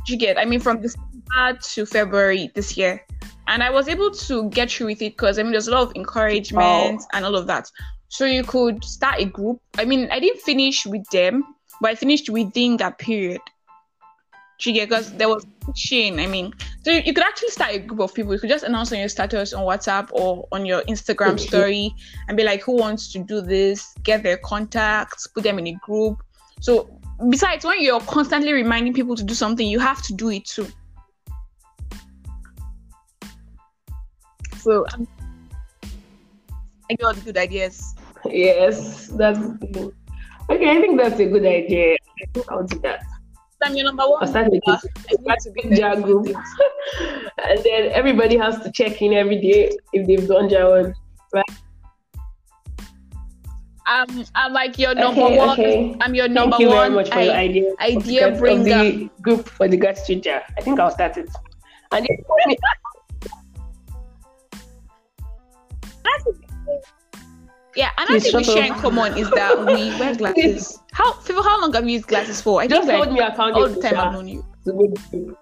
Do 0.05 0.13
you 0.13 0.17
get? 0.17 0.37
I 0.37 0.45
mean, 0.45 0.59
from 0.59 0.81
To 1.35 1.85
February 1.85 2.51
this 2.55 2.77
year. 2.77 3.05
And 3.47 3.63
I 3.63 3.69
was 3.69 3.87
able 3.87 4.11
to 4.11 4.49
get 4.49 4.69
through 4.69 4.87
with 4.87 5.01
it 5.01 5.15
because 5.15 5.39
I 5.39 5.43
mean, 5.43 5.51
there's 5.51 5.67
a 5.67 5.71
lot 5.71 5.83
of 5.83 5.95
encouragement 5.95 7.01
and 7.13 7.25
all 7.25 7.35
of 7.35 7.47
that. 7.47 7.71
So 8.09 8.25
you 8.25 8.43
could 8.43 8.83
start 8.83 9.19
a 9.19 9.25
group. 9.25 9.61
I 9.77 9.85
mean, 9.85 10.09
I 10.11 10.19
didn't 10.19 10.41
finish 10.41 10.85
with 10.85 11.07
them, 11.09 11.43
but 11.81 11.91
I 11.91 11.95
finished 11.95 12.29
within 12.29 12.77
that 12.77 12.97
period. 12.97 13.41
Because 14.63 15.13
there 15.13 15.29
was 15.29 15.45
pushing. 15.59 16.19
I 16.19 16.25
mean, 16.25 16.51
so 16.83 16.89
you, 16.91 17.01
you 17.05 17.13
could 17.13 17.23
actually 17.23 17.49
start 17.49 17.75
a 17.75 17.79
group 17.79 17.99
of 17.99 18.13
people. 18.13 18.33
You 18.33 18.39
could 18.39 18.49
just 18.49 18.63
announce 18.63 18.91
on 18.91 18.97
your 18.97 19.07
status 19.07 19.53
on 19.53 19.63
WhatsApp 19.63 20.09
or 20.11 20.47
on 20.51 20.65
your 20.65 20.81
Instagram 20.83 21.39
story 21.39 21.93
and 22.27 22.35
be 22.35 22.43
like, 22.43 22.63
who 22.63 22.75
wants 22.75 23.11
to 23.13 23.19
do 23.19 23.39
this? 23.41 23.93
Get 24.03 24.23
their 24.23 24.37
contacts, 24.37 25.27
put 25.27 25.43
them 25.43 25.59
in 25.59 25.67
a 25.67 25.73
group. 25.85 26.23
So 26.59 26.89
besides, 27.29 27.65
when 27.65 27.81
you're 27.83 27.99
constantly 28.01 28.51
reminding 28.51 28.93
people 28.93 29.15
to 29.15 29.23
do 29.23 29.35
something, 29.35 29.67
you 29.67 29.79
have 29.79 30.01
to 30.03 30.13
do 30.13 30.29
it 30.29 30.45
too. 30.45 30.67
So 34.67 34.83
um, 34.93 35.07
I 36.91 36.95
got 36.95 37.23
good 37.23 37.37
ideas. 37.37 37.95
Yes, 38.25 39.07
that's 39.07 39.39
good. 39.39 39.95
okay. 40.49 40.69
I 40.77 40.81
think 40.81 40.99
that's 40.99 41.17
a 41.21 41.25
good 41.25 41.45
idea. 41.45 41.95
I 41.95 42.25
think 42.33 42.51
I'll 42.51 42.65
do 42.67 42.77
that. 42.79 42.99
I'm 43.63 43.75
your 43.75 43.85
number 43.85 44.03
one. 44.03 44.21
I'll 44.21 44.27
start 44.27 44.51
with 44.51 44.61
Uh, 44.67 44.75
this 44.83 44.91
I 45.07 45.15
need 45.23 45.39
to 45.45 45.51
be 45.69 45.75
jar 45.77 45.95
group, 46.01 46.27
and 47.47 47.63
then 47.63 47.91
everybody 47.93 48.35
has 48.35 48.59
to 48.59 48.69
check 48.73 49.01
in 49.01 49.13
every 49.13 49.39
day 49.39 49.71
if 49.93 50.05
they've 50.05 50.27
done 50.27 50.49
jar 50.49 50.69
one. 50.81 50.93
I'm, 53.89 54.25
I'm 54.35 54.51
like 54.51 54.77
your 54.77 54.93
number 54.95 55.21
Okay, 55.21 55.37
one. 55.37 55.49
okay. 55.51 55.95
I'm 56.01 56.13
your 56.13 56.27
number 56.27 56.57
Thank 56.57 56.61
you 56.63 56.75
one. 56.75 56.77
very 56.77 56.93
much 56.93 57.09
for 57.09 57.21
your 57.21 57.33
idea. 57.33 57.71
idea 57.79 58.27
of 58.27 58.33
the- 58.33 58.39
bringer. 58.41 58.75
of 58.75 58.83
the 58.83 59.09
group 59.21 59.47
for 59.47 59.69
the 59.69 59.77
gratitude 59.77 60.23
jar. 60.23 60.43
I 60.57 60.61
think 60.61 60.77
I'll 60.77 60.91
start 60.91 61.15
it. 61.15 61.29
And 61.93 62.05
then- 62.05 62.57
Yeah, 67.75 67.91
another 67.97 68.13
Please 68.19 68.23
thing 68.31 68.37
we 68.37 68.43
shut 68.43 68.55
share 68.55 68.65
in 68.65 68.73
common 68.73 69.17
is 69.17 69.29
that 69.31 69.59
we 69.59 69.95
wear 69.99 70.15
glasses. 70.21 70.79
How 70.93 71.13
Favor, 71.13 71.43
how 71.43 71.61
long 71.61 71.73
have 71.73 71.85
you 71.85 71.91
used 71.93 72.07
glasses 72.07 72.41
for? 72.41 72.59
I 72.59 72.63
think 72.67 72.71
just 72.71 72.87
like 72.87 72.97
hold 73.03 73.13
me 73.13 73.19
accountable. 73.19 73.61
all 73.61 73.69
the 73.69 73.79
time 73.81 73.93
sha, 73.93 74.07
I've 74.07 74.13
known 74.13 74.27
you. 74.27 74.43
to 74.65 74.73
make 74.73 74.95
the 74.95 75.17
group. 75.19 75.37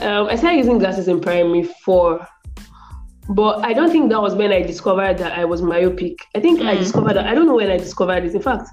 Um, 0.00 0.26
I 0.28 0.36
started 0.36 0.56
using 0.58 0.78
glasses 0.78 1.08
in 1.08 1.20
primary 1.20 1.64
four, 1.84 2.26
but 3.28 3.64
I 3.64 3.72
don't 3.72 3.90
think 3.90 4.10
that 4.10 4.20
was 4.20 4.34
when 4.34 4.52
I 4.52 4.62
discovered 4.62 5.18
that 5.18 5.38
I 5.38 5.44
was 5.44 5.62
myopic. 5.62 6.18
I 6.34 6.40
think 6.40 6.60
I 6.62 6.74
Mm. 6.74 6.78
discovered 6.78 7.14
that 7.14 7.26
I 7.26 7.34
don't 7.34 7.46
know 7.46 7.54
when 7.54 7.70
I 7.70 7.76
discovered 7.76 8.24
this. 8.24 8.34
In 8.34 8.42
fact, 8.42 8.68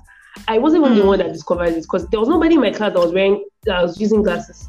I 0.47 0.57
wasn't 0.57 0.85
even 0.85 0.97
the 0.97 1.03
Mm. 1.03 1.07
one 1.07 1.19
that 1.19 1.33
discovered 1.33 1.73
it 1.73 1.81
because 1.83 2.07
there 2.07 2.19
was 2.19 2.29
nobody 2.29 2.55
in 2.55 2.61
my 2.61 2.71
class 2.71 2.93
that 2.93 2.99
was 2.99 3.13
wearing 3.13 3.43
that 3.65 3.81
was 3.81 3.99
using 3.99 4.23
glasses. 4.23 4.67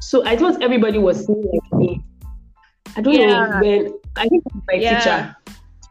So 0.00 0.24
I 0.26 0.36
thought 0.36 0.62
everybody 0.62 0.98
was 0.98 1.24
seeing 1.24 1.44
like 1.52 1.80
me. 1.80 2.00
I 2.96 3.00
don't 3.00 3.14
Yeah. 3.14 3.46
know 3.46 3.58
when 3.60 3.94
I 4.16 4.28
think 4.28 4.42
my 4.70 4.78
Yeah. 4.78 4.98
teacher 4.98 5.36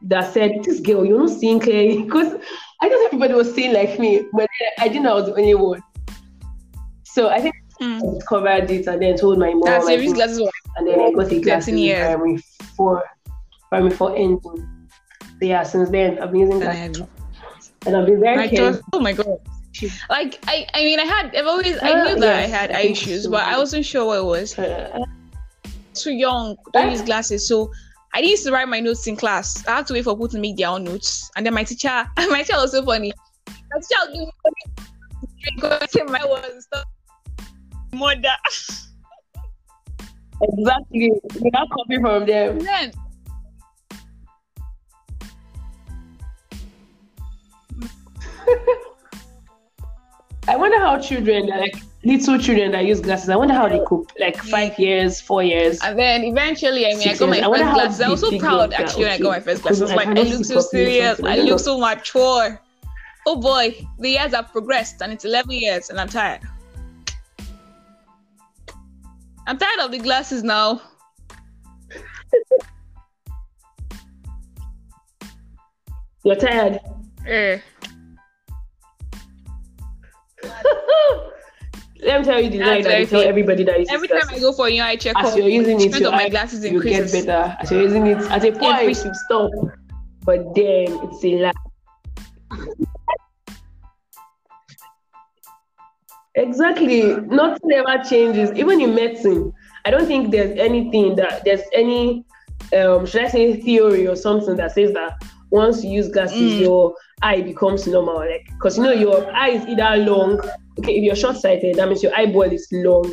that 0.04 0.34
said, 0.34 0.64
"This 0.64 0.80
girl, 0.80 1.06
you're 1.06 1.20
not 1.20 1.30
seeing 1.30 1.60
clearly," 1.60 2.04
because 2.06 2.34
I 2.82 2.90
thought 2.90 3.06
everybody 3.06 3.34
was 3.34 3.54
seeing 3.54 3.74
like 3.74 4.00
me, 4.00 4.26
but 4.34 4.48
I 4.80 4.88
didn't 4.88 5.04
know 5.04 5.12
I 5.12 5.16
was 5.16 5.26
the 5.26 5.36
only 5.36 5.56
one. 5.56 5.82
So 7.06 7.30
I 7.30 7.42
think 7.42 7.56
I 7.80 7.84
Mm. 7.84 8.14
discovered 8.16 8.70
it 8.72 8.88
and 8.88 9.02
then 9.02 9.18
told 9.18 9.40
my 9.40 9.52
mom. 9.54 9.62
That's 9.64 9.88
I. 9.88 9.94
Use 9.94 10.14
glasses. 10.14 10.42
and 10.78 10.88
then 10.88 11.00
I 11.00 11.12
got 11.12 11.32
a 11.32 11.42
glasses 11.42 11.74
in 11.74 11.96
primary 11.96 12.44
four, 12.76 13.04
primary 13.70 13.96
four 13.96 14.16
ending. 14.16 14.40
So 15.40 15.46
yeah, 15.46 15.64
since 15.64 15.90
then 15.90 16.20
I've 16.20 16.32
been 16.32 16.42
using 16.42 16.60
glasses, 16.60 17.02
and 17.86 17.96
I'll 17.96 18.06
be 18.06 18.16
very 18.16 18.44
I 18.44 18.48
careful. 18.48 18.82
oh 18.94 19.00
my 19.00 19.14
god. 19.14 19.40
Like 20.10 20.40
I, 20.48 20.66
I 20.74 20.84
mean, 20.84 21.00
I 21.00 21.04
had, 21.04 21.36
I've 21.36 21.46
always, 21.46 21.78
I 21.78 21.92
Uh, 21.92 22.04
knew 22.04 22.20
that 22.20 22.40
yes, 22.40 22.46
I 22.46 22.48
had 22.48 22.72
I 22.72 22.82
issues, 22.82 23.24
so. 23.24 23.32
but 23.32 23.44
I 23.44 23.58
wasn't 23.58 23.86
sure 23.86 24.06
what 24.06 24.18
it 24.20 24.26
was. 24.26 24.58
Uh, 24.58 25.00
Too 25.94 26.14
young, 26.14 26.56
don't 26.74 26.92
use 26.92 27.02
glasses. 27.02 27.48
So 27.48 27.72
I 28.14 28.20
used 28.20 28.44
to 28.46 28.52
write 28.52 28.68
my 28.68 28.80
notes 28.80 29.06
in 29.08 29.16
class. 29.16 29.66
I 29.68 29.76
have 29.76 29.86
to 29.88 29.94
wait 29.94 30.04
for 30.04 30.16
people 30.16 30.30
to 30.30 30.40
make 30.40 30.58
their 30.58 30.70
own 30.70 30.84
notes, 30.84 31.30
and 31.36 31.46
then 31.46 31.54
my 31.54 31.64
teacher, 31.64 32.06
my 32.18 32.42
teacher 32.44 32.58
was 32.58 32.72
so 32.72 32.84
funny. 32.84 33.14
My 33.48 33.80
teacher 33.80 34.00
would 34.06 34.14
give 35.92 36.06
me 36.06 36.12
my 36.12 36.26
was 36.26 36.46
and 36.52 36.64
stuff. 36.64 36.86
Mother. 37.94 38.22
exactly. 40.42 41.12
We 41.42 41.50
not 41.52 41.70
copy 41.70 42.00
from 42.02 42.26
them. 42.26 42.60
Then 42.60 42.92
I 50.50 50.56
wonder 50.56 50.80
how 50.80 50.98
children, 51.00 51.48
like 51.48 51.76
little 52.06 52.38
children 52.40 52.72
that 52.72 52.86
use 52.86 53.02
glasses, 53.02 53.28
I 53.30 53.36
wonder 53.36 53.54
how 53.54 53.68
they 53.68 53.80
cope. 53.86 54.12
Like 54.18 54.38
five 54.38 54.80
years, 54.80 55.20
four 55.20 55.44
years. 55.44 55.80
And 55.84 56.00
then 56.00 56.24
eventually, 56.24 56.86
I 56.86 56.96
mean, 56.96 57.10
I 57.10 57.18
got 57.18 57.30
my 57.30 57.36
years. 57.36 57.48
First 57.48 57.74
glasses. 57.74 58.02
I 58.02 58.10
was 58.10 58.22
so 58.22 58.40
proud 58.40 58.74
actually 58.74 59.04
when 59.04 59.12
I 59.12 59.18
got 59.18 59.30
my 59.30 59.40
first 59.42 59.62
glasses. 59.64 59.82
Because 59.82 59.92
I 59.92 59.96
Like, 59.96 60.18
I 60.18 60.22
look 60.22 60.46
so 60.46 60.62
serious. 60.62 61.20
I 61.22 61.38
look 61.38 61.60
so 61.60 61.78
mature. 61.78 62.62
Oh 63.26 63.36
boy, 63.36 63.86
the 64.00 64.12
years 64.12 64.34
have 64.34 64.54
progressed 64.54 65.02
and 65.02 65.12
it's 65.12 65.26
11 65.26 65.52
years 65.52 65.90
and 65.90 66.00
I'm 66.00 66.08
tired. 66.08 66.42
I'm 69.48 69.58
tired 69.58 69.80
of 69.82 69.92
the 69.92 69.98
glasses 69.98 70.44
now. 70.44 70.82
You're 76.24 76.36
tired. 76.36 76.80
Eh. 77.26 77.60
Let 82.08 82.22
me 82.22 82.26
tell 82.26 82.42
you 82.42 82.50
the 82.50 82.60
lie 82.60 82.82
that 82.82 82.84
very 82.84 83.06
tell 83.06 83.22
everybody 83.22 83.66
that 83.66 83.80
uses 83.80 83.94
Every 83.94 84.08
time 84.08 84.30
I 84.30 84.40
go 84.40 84.54
for 84.54 84.68
a 84.68 84.72
new 84.72 84.82
eye 84.82 84.96
checkup, 84.96 85.26
As 85.26 85.36
you're 85.36 85.50
using 85.50 85.82
it, 85.82 86.00
your 86.00 86.16
eye, 86.16 86.30
glasses 86.30 86.64
you 86.64 86.82
get 86.82 87.12
better. 87.12 87.58
As 87.60 87.70
you're 87.70 87.82
using 87.82 88.08
it, 88.08 88.20
at 88.32 88.46
a 88.46 88.52
point, 88.54 88.80
Increase. 88.80 89.04
you 89.04 89.14
stop. 89.26 89.52
But 90.24 90.56
then 90.56 90.88
it's 91.04 91.26
a 91.26 91.52
lie. 91.52 91.52
Exactly. 96.36 97.16
Nothing 97.26 97.72
ever 97.74 98.02
changes. 98.06 98.54
Even 98.54 98.80
in 98.80 98.96
medicine, 98.96 99.52
I 99.84 99.92
don't 99.92 100.06
think 100.06 100.32
there's 100.32 100.58
anything 100.58 101.18
that 101.18 101.44
there's 101.44 101.64
any 101.74 102.24
um 102.74 103.06
should 103.06 103.24
I 103.24 103.28
say 103.28 103.60
theory 103.60 104.08
or 104.08 104.16
something 104.16 104.56
that 104.56 104.72
says 104.72 104.94
that 104.94 105.22
once 105.52 105.84
you 105.84 105.92
use 105.92 106.10
glasses, 106.10 106.54
Mm. 106.54 106.60
your 106.62 106.94
eye 107.22 107.42
becomes 107.42 107.88
normal. 107.88 108.18
Like 108.18 108.46
because 108.54 108.78
you 108.78 108.84
know 108.84 108.92
your 108.92 109.30
eye 109.36 109.50
is 109.50 109.66
either 109.68 109.98
long. 110.04 110.40
Okay, 110.80 110.96
if 110.98 111.04
you're 111.04 111.16
short 111.16 111.38
sighted, 111.38 111.76
that 111.76 111.88
means 111.88 112.04
your 112.04 112.16
eyeball 112.16 112.44
is 112.44 112.68
long. 112.72 113.12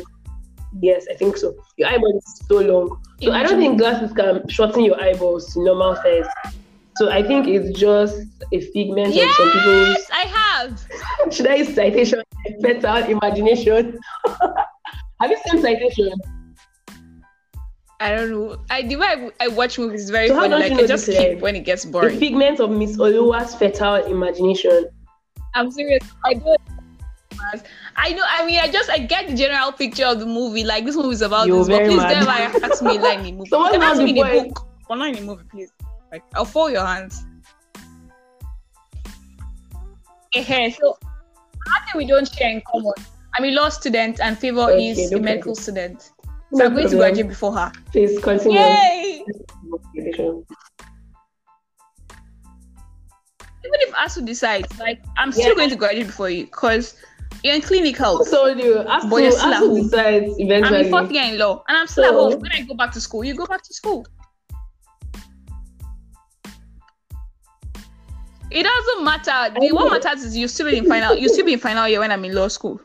Yes, 0.81 1.05
I 1.09 1.15
think 1.15 1.37
so. 1.37 1.55
Your 1.77 1.87
eyeball 1.89 2.17
is 2.17 2.41
so 2.47 2.59
long. 2.59 3.01
So 3.21 3.31
I 3.31 3.43
don't 3.43 3.59
think 3.59 3.77
glasses 3.77 4.11
can 4.11 4.47
shorten 4.49 4.83
your 4.83 5.01
eyeballs 5.01 5.53
to 5.53 5.63
normal 5.63 5.95
size. 5.95 6.25
So 6.97 7.09
I 7.09 7.23
think 7.23 7.47
it's 7.47 7.77
just 7.79 8.17
a 8.51 8.59
figment 8.59 9.15
of 9.15 9.31
some 9.31 9.51
people's 9.51 9.87
Yes, 9.97 10.09
I 10.11 10.25
have. 10.27 10.85
should 11.33 11.47
I 11.47 11.55
use 11.55 11.73
citation? 11.73 12.21
Better 12.59 13.09
imagination. 13.09 13.97
Have 15.21 15.31
you 15.31 15.37
seen 15.45 15.61
citation? 15.61 16.11
I 17.99 18.13
don't 18.15 18.29
know. 18.31 18.57
I 18.69 18.81
the 18.81 18.97
way 18.97 19.07
I, 19.07 19.31
I 19.45 19.47
watch 19.47 19.79
movies 19.79 20.03
is 20.03 20.09
very 20.09 20.27
So 20.27 20.35
funny. 20.35 20.49
Like 20.55 20.71
you 20.71 20.77
I 20.77 20.81
know 20.81 20.87
just 20.87 21.05
this, 21.05 21.17
keep 21.17 21.33
like, 21.35 21.41
when 21.41 21.55
it 21.55 21.61
gets 21.65 21.85
boring. 21.85 22.09
The 22.09 22.15
boring. 22.15 22.19
figment 22.19 22.59
of 22.59 22.69
Miss 22.71 22.97
Oluwa's 22.97 23.55
fertile 23.55 24.05
imagination. 24.05 24.87
I'm 25.53 25.71
serious. 25.71 26.03
I 26.25 26.33
don't. 26.33 26.59
I 27.95 28.09
know. 28.11 28.23
I 28.27 28.45
mean, 28.45 28.59
I 28.59 28.69
just 28.69 28.89
I 28.89 28.97
get 28.99 29.27
the 29.27 29.35
general 29.35 29.71
picture 29.71 30.05
of 30.05 30.19
the 30.19 30.25
movie. 30.25 30.63
Like 30.65 30.83
this 30.85 30.95
movie 30.95 31.09
is 31.11 31.21
about 31.21 31.47
You're 31.47 31.59
this, 31.59 31.67
but 31.69 31.75
very 31.77 31.87
please 31.89 31.97
mad. 31.97 32.25
never 32.25 32.65
ask 32.65 32.83
me 32.83 32.99
like 33.07 33.19
in 33.19 33.23
the 33.25 33.31
movie. 33.31 33.49
So 33.49 33.59
what's 33.59 33.73
Don't 33.73 33.83
ask 33.83 33.97
the 33.99 34.03
me 34.03 34.13
the 34.13 34.21
point? 34.23 34.53
book. 34.53 34.67
Or 34.89 34.97
not 34.97 35.09
in 35.09 35.15
the 35.15 35.21
movie, 35.21 35.43
please. 35.49 35.71
Like 36.11 36.23
I'll 36.33 36.43
fold 36.45 36.71
your 36.73 36.85
hands. 36.85 37.25
Eh, 40.35 40.69
so 40.71 40.97
I 41.67 41.79
think 41.85 41.95
we 41.95 42.05
don't 42.05 42.27
share 42.29 42.49
in 42.49 42.61
common. 42.69 42.93
I'm 43.37 43.45
a 43.45 43.51
law 43.51 43.69
student 43.69 44.19
and 44.21 44.37
Favor 44.37 44.61
Okay, 44.71 44.89
is 44.89 45.11
a 45.11 45.19
medical 45.19 45.53
problem. 45.53 45.55
student. 45.55 46.11
So 46.55 46.59
No 46.59 46.65
I'm 46.67 46.71
going 46.73 46.83
to 46.85 46.89
problem. 46.91 46.99
graduate 46.99 47.27
before 47.27 47.53
her. 47.53 47.71
Please 47.91 48.17
continue. 48.19 48.57
Yay! 48.59 49.25
Even 49.97 50.45
Even 53.65 53.79
if 53.81 53.93
ASUU 53.93 54.25
decides, 54.25 54.79
like 54.79 55.03
I'm 55.17 55.33
still 55.33 55.49
Yeah. 55.49 55.55
going 55.55 55.69
to 55.71 55.75
graduate 55.75 56.07
before 56.07 56.29
you 56.29 56.45
because 56.45 56.95
you're 57.43 57.55
in 57.55 57.61
clinical. 57.61 58.23
So 58.23 58.47
you 58.47 58.77
ask 58.87 59.09
But 59.09 59.17
you're 59.17 59.31
to 59.31 59.37
still 59.37 59.49
at 59.49 59.53
ask 59.55 59.63
to 59.63 59.67
home. 59.67 59.83
decide 59.83 60.23
I'm 60.63 60.73
in 60.75 60.89
fourth 60.89 61.11
year 61.11 61.23
in 61.25 61.37
law 61.39 61.61
and 61.67 61.77
I'm 61.77 61.87
still 61.87 62.05
at 62.05 62.13
home. 62.13 62.39
When 62.39 62.51
I 62.53 62.61
go 62.61 62.73
back 62.75 62.91
to 62.93 63.01
school, 63.01 63.25
you 63.25 63.35
go 63.35 63.45
back 63.47 63.63
to 63.63 63.73
school. 63.73 64.05
It 68.51 68.63
doesn't 68.63 69.03
matter. 69.03 69.53
The, 69.59 69.71
what 69.73 69.91
matters 69.91 70.23
is 70.23 70.37
you 70.37 70.47
still 70.47 70.69
be 70.71 70.77
in 70.77 70.85
final. 70.85 71.17
You 71.17 71.27
still 71.27 71.45
be 71.45 71.53
in 71.53 71.59
final 71.59 71.85
year 71.89 71.99
when 71.99 72.11
I'm 72.13 72.23
in 72.23 72.33
law 72.33 72.47
school. 72.47 72.79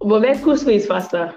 But 0.00 0.20
medical 0.22 0.56
school 0.56 0.74
is 0.74 0.86
faster. 0.86 1.34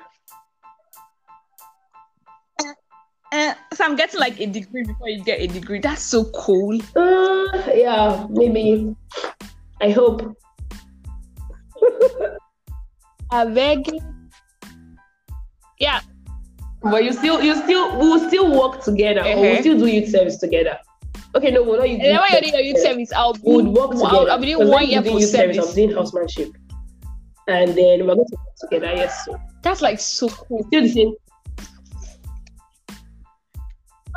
So 3.75 3.83
I'm 3.83 3.95
getting 3.95 4.19
like 4.19 4.39
a 4.39 4.45
degree 4.47 4.83
before 4.83 5.09
you 5.09 5.23
get 5.23 5.39
a 5.41 5.47
degree. 5.47 5.79
That's 5.79 6.01
so 6.01 6.25
cool. 6.33 6.79
Uh, 6.95 7.45
yeah, 7.73 8.25
maybe. 8.29 8.95
I 9.81 9.89
hope. 9.91 10.35
I 13.31 13.45
beg. 13.45 13.89
Yeah, 15.79 15.99
But 16.81 17.03
you 17.03 17.11
still, 17.11 17.41
you 17.43 17.53
still, 17.63 17.99
we 17.99 18.07
will 18.07 18.27
still 18.29 18.49
work 18.57 18.81
together, 18.81 19.19
Uh-huh. 19.21 19.41
we'll 19.41 19.59
still 19.59 19.77
do 19.77 19.88
youth 19.88 20.09
service 20.09 20.38
together. 20.38 20.77
Okay, 21.35 21.51
no, 21.51 21.63
we're 21.63 21.77
not 21.79 21.89
youth 21.89 21.99
and 22.01 22.11
then 22.11 22.21
when 22.21 22.31
you're 22.31 22.51
doing 22.51 22.65
youth 22.65 22.77
service. 22.77 23.09
service, 23.09 23.11
I'll 23.13 23.33
be, 23.33 23.41
We 23.43 23.55
would 23.57 23.67
work 23.67 23.91
together. 23.91 24.07
I'll, 24.15 24.31
I'll 24.31 24.39
be 24.39 24.45
doing 24.45 24.69
one 24.69 24.88
year 24.88 25.01
you 25.01 25.11
for 25.11 25.19
youth 25.19 25.29
service, 25.29 25.55
service. 25.57 25.69
I'm 25.71 25.75
doing 25.75 25.91
housemanship, 25.97 26.49
and 27.49 27.69
then 27.75 28.07
we're 28.07 28.15
going 28.15 28.27
to 28.29 28.38
work 28.38 28.55
together. 28.61 28.93
Yes, 28.95 29.25
so 29.25 29.38
That's 29.63 29.81
like 29.81 29.99
so 29.99 30.29
cool. 30.29 30.63
still 30.67 30.81
the 30.83 30.89
same. 30.89 31.13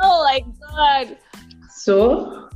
Oh 0.01 0.23
my 0.23 0.43
god. 0.61 1.17
So 1.69 2.49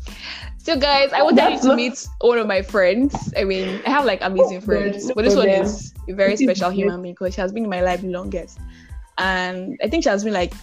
So 0.63 0.79
guys, 0.79 1.11
I 1.11 1.21
wanted 1.21 1.51
you 1.51 1.59
to 1.59 1.75
meet 1.75 2.07
one 2.21 2.37
of 2.37 2.47
my 2.47 2.61
friends. 2.61 3.33
I 3.35 3.43
mean, 3.43 3.81
I 3.85 3.89
have 3.89 4.05
like 4.05 4.19
amazing 4.21 4.59
Oh, 4.59 4.61
friends, 4.61 5.11
but 5.13 5.25
this 5.25 5.35
one 5.35 5.49
is 5.49 5.93
a 6.07 6.13
very 6.13 6.37
special 6.37 6.69
human 6.69 7.01
being 7.01 7.15
because 7.15 7.35
she 7.35 7.41
has 7.41 7.51
been 7.51 7.65
in 7.65 7.69
my 7.69 7.81
life 7.81 7.99
the 7.99 8.07
longest, 8.07 8.59
and 9.17 9.77
I 9.83 9.89
think 9.89 10.03
she 10.03 10.09
has 10.09 10.23
been 10.23 10.31
like 10.31 10.53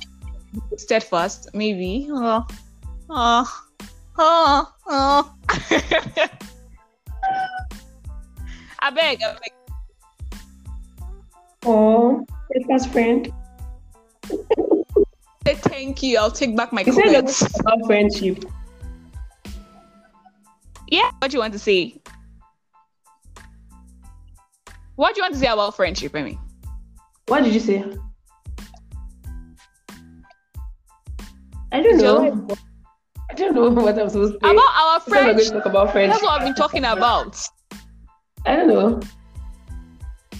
steadfast. 0.78 1.50
Maybe. 1.52 2.08
Oh, 2.08 2.46
oh, 3.10 3.44
oh, 4.16 4.72
oh. 4.86 5.36
I 8.80 8.90
beg, 8.90 9.22
I 9.22 9.36
beg. 9.36 9.52
oh, 11.66 12.24
best 12.68 12.88
friend. 12.88 13.30
Say 15.50 15.56
thank 15.56 16.00
you. 16.04 16.16
I'll 16.16 16.30
take 16.30 16.56
back 16.56 16.72
my 16.72 16.82
you're 16.82 16.94
comments. 16.94 17.42
about 17.58 17.84
friendship. 17.84 18.44
Yeah. 20.86 21.10
What 21.18 21.32
do 21.32 21.36
you 21.36 21.40
want 21.40 21.54
to 21.54 21.58
say? 21.58 22.00
What 24.94 25.14
do 25.14 25.18
you 25.18 25.24
want 25.24 25.34
to 25.34 25.40
say 25.40 25.48
about 25.48 25.74
friendship, 25.74 26.14
I 26.14 26.22
mean? 26.22 26.38
What 27.26 27.42
did 27.42 27.52
you 27.52 27.58
say? 27.58 27.84
I 31.72 31.82
don't 31.82 31.98
know. 31.98 32.48
I 33.28 33.34
don't 33.34 33.54
know 33.54 33.70
what 33.82 33.98
I'm 33.98 34.08
supposed 34.08 34.34
to 34.34 34.38
say. 34.46 34.52
About 34.52 34.70
our 34.76 35.00
You 35.00 35.02
we're 35.08 35.16
going 35.16 35.34
friendship. 35.36 35.66
about 35.66 35.90
friendship. 35.90 36.12
That's 36.12 36.22
what 36.22 36.40
I've 36.40 36.46
been 36.46 36.54
talking 36.54 36.84
about. 36.84 37.42
I 38.46 38.54
don't 38.54 38.68
know. 38.68 39.00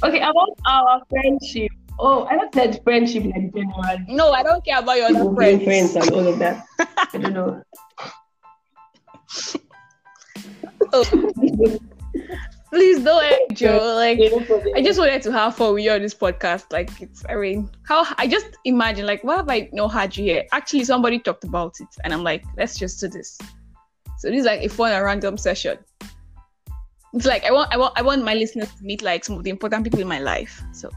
Okay, 0.05 0.21
about 0.21 0.59
our 0.67 1.03
friendship. 1.11 1.73
Oh, 2.03 2.27
I 2.31 2.37
not 2.37 2.55
said 2.55 2.81
friendship 2.83 3.25
like 3.25 3.53
generally. 3.53 4.07
No, 4.09 4.33
I 4.33 4.43
don't 4.43 4.65
care 4.65 4.79
about 4.79 4.97
your 4.97 5.07
other 5.07 5.35
friends. 5.35 5.65
friends 5.65 5.97
and 5.97 6.11
all 6.13 6.27
of 6.27 6.39
that. 6.39 6.65
I 6.79 7.19
don't 7.19 7.35
know. 7.35 7.63
Oh, 10.93 11.05
please 12.71 13.05
don't 13.05 13.57
Joe. 13.57 13.95
Like, 13.95 14.19
I 14.75 14.83
just 14.83 14.99
wanted 14.99 15.23
to 15.23 15.31
have 15.31 15.55
fun 15.55 15.75
with 15.75 15.85
you 15.85 15.93
on 15.93 16.03
this 16.03 16.15
podcast. 16.15 16.73
Like, 16.73 16.91
it's, 17.01 17.23
I 17.29 17.37
mean, 17.37 17.71
how 17.85 18.05
I 18.19 18.27
just 18.27 18.47
imagine, 18.65 19.07
like, 19.07 19.23
what 19.23 19.37
have 19.37 19.49
I 19.49 19.69
no 19.73 19.87
had 19.87 20.17
you 20.17 20.25
here? 20.25 20.47
Actually, 20.51 20.83
somebody 20.85 21.21
talked 21.21 21.45
about 21.45 21.77
it, 21.79 21.87
and 22.03 22.13
I'm 22.13 22.25
like, 22.25 22.45
let's 22.57 22.77
just 22.77 22.99
do 22.99 23.07
this. 23.07 23.39
So 24.19 24.31
this 24.31 24.41
is 24.41 24.47
like 24.47 24.63
a 24.63 24.69
fun 24.69 24.91
and 24.91 25.05
random 25.05 25.37
session. 25.37 25.79
It's 27.13 27.27
like 27.27 27.45
I 27.45 27.53
want, 27.53 27.73
I 27.73 27.77
want, 27.77 27.97
I 27.97 28.03
want 28.03 28.25
my 28.25 28.35
listeners 28.35 28.75
to 28.75 28.83
meet 28.83 29.03
like 29.03 29.25
some 29.25 29.37
of 29.37 29.45
the 29.45 29.51
important 29.51 29.85
people 29.85 30.01
in 30.01 30.09
my 30.09 30.19
life. 30.19 30.61
So 30.73 30.91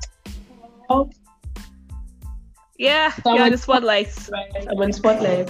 Yeah, 2.77 3.11
So 3.23 3.33
you're 3.33 3.43
on 3.45 3.51
the 3.51 3.57
spotlight. 3.57 4.11
Right, 4.31 4.67
I'm 4.69 4.79
on 4.79 4.87
the 4.87 4.93
spotlight. 4.93 5.49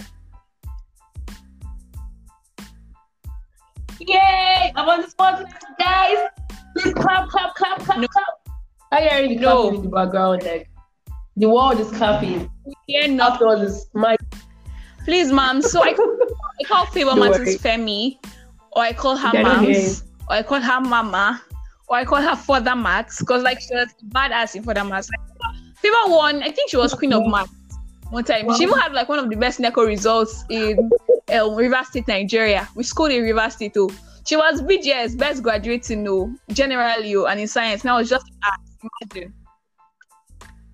Yay! 3.99 4.71
I'm 4.75 4.89
on 4.89 5.01
the 5.01 5.09
spotlight, 5.09 5.53
guys. 5.79 6.17
Please 6.75 6.93
clap, 6.93 7.29
clap, 7.29 7.55
clap, 7.55 7.79
clap, 7.79 7.99
No. 7.99 8.07
clap. 8.07 8.25
I 8.91 9.01
hear 9.01 9.27
the 9.27 9.35
No. 9.35 9.61
clapping 9.61 9.79
in 9.79 9.83
the 9.83 9.89
background. 9.89 10.43
Like 10.43 10.69
the 11.37 11.49
world 11.49 11.79
is 11.79 11.89
clapping. 11.91 12.49
Yeah, 12.87 13.07
no. 13.07 13.23
After 13.29 13.47
all 13.47 13.59
this, 13.59 13.87
my 13.93 14.15
Please, 15.05 15.31
mom. 15.31 15.61
So 15.61 15.83
I, 15.83 15.89
I 16.61 16.63
call 16.65 16.85
Favor 16.87 17.11
Don't 17.15 17.33
Femi, 17.59 18.17
or 18.71 18.83
I 18.83 18.93
call 18.93 19.17
her 19.17 19.29
Okay, 19.29 19.39
I 19.39 19.43
don't 19.43 19.63
hear 19.65 19.73
moms, 19.81 20.03
or 20.29 20.35
I 20.35 20.43
call 20.43 20.61
her 20.61 20.81
mama, 20.81 21.41
or 21.87 21.97
I 21.97 22.05
call 22.05 22.21
her 22.21 22.35
Father 22.35 22.75
Max, 22.75 23.19
because 23.19 23.43
like 23.43 23.59
she 23.59 23.73
was 23.73 23.89
badass 24.09 24.55
in 24.55 24.63
Father 24.63 24.83
Max. 24.83 25.09
Like, 25.09 25.55
Favor 25.77 25.95
won. 26.07 26.41
I 26.43 26.51
think 26.51 26.69
she 26.69 26.77
was 26.77 26.93
Queen 26.93 27.13
of 27.13 27.27
Max 27.27 27.49
one 28.09 28.23
time. 28.23 28.53
She 28.55 28.63
even 28.63 28.77
had 28.79 28.93
like 28.93 29.09
one 29.09 29.19
of 29.19 29.29
the 29.29 29.35
best 29.35 29.59
NECO 29.59 29.85
results 29.85 30.45
in 30.49 30.89
um, 31.33 31.55
River 31.55 31.81
State, 31.83 32.07
Nigeria. 32.07 32.69
We 32.75 32.83
scored 32.83 33.11
in 33.11 33.23
River 33.23 33.49
State 33.49 33.73
too. 33.73 33.89
She 34.25 34.37
was 34.37 34.61
BGS, 34.61 35.17
best 35.17 35.43
graduating, 35.43 36.03
no, 36.03 36.33
generally, 36.49 37.13
oh, 37.15 37.25
and 37.25 37.39
in 37.39 37.47
science. 37.47 37.83
Now 37.83 37.97
it's 37.97 38.09
just 38.09 38.25
art. 38.43 38.61
Imagine. 39.01 39.33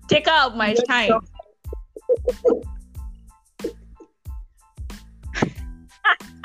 Take 0.06 0.28
out 0.28 0.56
my 0.56 0.76
shine. 0.88 1.10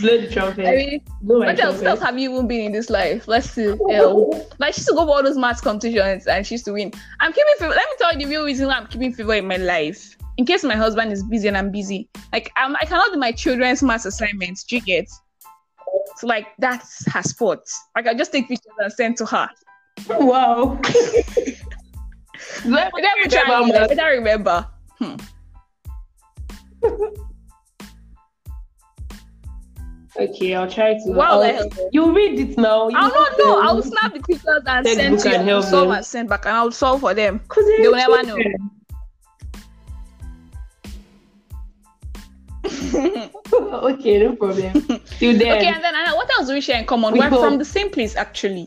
blow 0.00 0.20
the 0.20 0.28
trumpet. 0.30 0.66
I 0.66 0.76
mean, 0.76 1.02
blow 1.22 1.38
what 1.40 1.58
else, 1.58 2.00
have 2.00 2.18
you 2.18 2.32
even 2.32 2.46
been 2.46 2.66
in 2.66 2.72
this 2.72 2.90
life? 2.90 3.26
Let's 3.26 3.50
see. 3.50 3.68
Um, 3.68 4.30
like 4.58 4.74
she 4.74 4.80
used 4.80 4.88
to 4.88 4.94
go 4.94 5.06
for 5.06 5.16
all 5.16 5.22
those 5.22 5.36
math 5.36 5.62
competitions 5.62 6.26
and 6.26 6.46
she 6.46 6.54
used 6.54 6.64
to 6.66 6.72
win. 6.72 6.92
I'm 7.20 7.32
keeping 7.32 7.54
favor. 7.58 7.74
Let 7.74 7.88
me 7.88 7.94
tell 7.98 8.12
you 8.12 8.18
the 8.18 8.26
real 8.26 8.44
reason 8.44 8.68
why 8.68 8.74
I'm 8.74 8.86
keeping 8.86 9.12
favor 9.12 9.34
in 9.34 9.46
my 9.46 9.56
life. 9.56 10.16
In 10.36 10.46
case 10.46 10.64
my 10.64 10.76
husband 10.76 11.12
is 11.12 11.22
busy 11.22 11.48
and 11.48 11.56
I'm 11.56 11.70
busy, 11.70 12.08
like 12.32 12.50
I'm, 12.56 12.76
I 12.76 12.84
cannot 12.86 13.12
do 13.12 13.18
my 13.18 13.32
children's 13.32 13.82
math 13.82 14.06
assignments. 14.06 14.64
Do 14.64 14.76
you 14.76 14.82
get? 14.82 15.08
So 16.16 16.26
like 16.26 16.46
that's 16.58 17.10
her 17.12 17.22
sport. 17.22 17.68
Like 17.94 18.06
I 18.06 18.14
just 18.14 18.32
take 18.32 18.48
pictures 18.48 18.72
and 18.78 18.92
send 18.92 19.16
to 19.18 19.26
her. 19.26 19.48
Wow. 20.08 20.80
Let 22.64 22.92
But 22.92 23.02
then 23.02 23.30
try 23.30 23.60
and 23.60 23.68
like, 23.68 23.96
better 23.96 24.10
remember. 24.10 24.66
Hmm. 24.98 25.16
Okay, 30.18 30.54
I'll 30.54 30.68
try 30.70 30.94
to. 30.94 31.00
Wow, 31.12 31.40
I'll- 31.42 31.68
you 31.92 32.12
read 32.12 32.38
it 32.40 32.58
now. 32.58 32.88
You 32.88 32.96
I 32.96 33.08
don't 33.08 33.38
know. 33.38 33.56
them. 33.56 33.66
I 33.68 33.72
will 33.72 33.82
snap 33.82 34.12
the 34.12 34.20
pictures 34.20 34.62
and 34.66 34.84
Textbook 34.84 34.96
send 34.96 35.20
to 35.20 35.28
you. 35.30 35.38
help 35.44 35.64
Solve 35.64 35.88
them. 35.88 35.96
and 35.96 36.06
send 36.06 36.28
back, 36.28 36.46
and 36.46 36.54
I'll 36.56 36.72
solve 36.72 37.00
for 37.00 37.14
them. 37.14 37.40
'Cause 37.48 37.64
They 37.78 37.86
will 37.86 37.94
never 37.96 38.22
know. 38.24 38.36
okay, 42.64 44.18
no 44.18 44.36
problem. 44.36 44.72
Till 45.18 45.38
then. 45.38 45.52
Okay, 45.58 45.66
and 45.68 45.82
then 45.82 45.94
Anna, 45.94 46.14
what 46.16 46.30
else 46.38 46.48
do 46.48 46.54
we 46.54 46.60
share 46.60 46.78
in 46.78 46.86
common? 46.86 47.12
We 47.12 47.20
We're 47.20 47.30
from 47.30 47.58
the 47.58 47.64
same 47.64 47.90
place, 47.90 48.16
actually. 48.16 48.66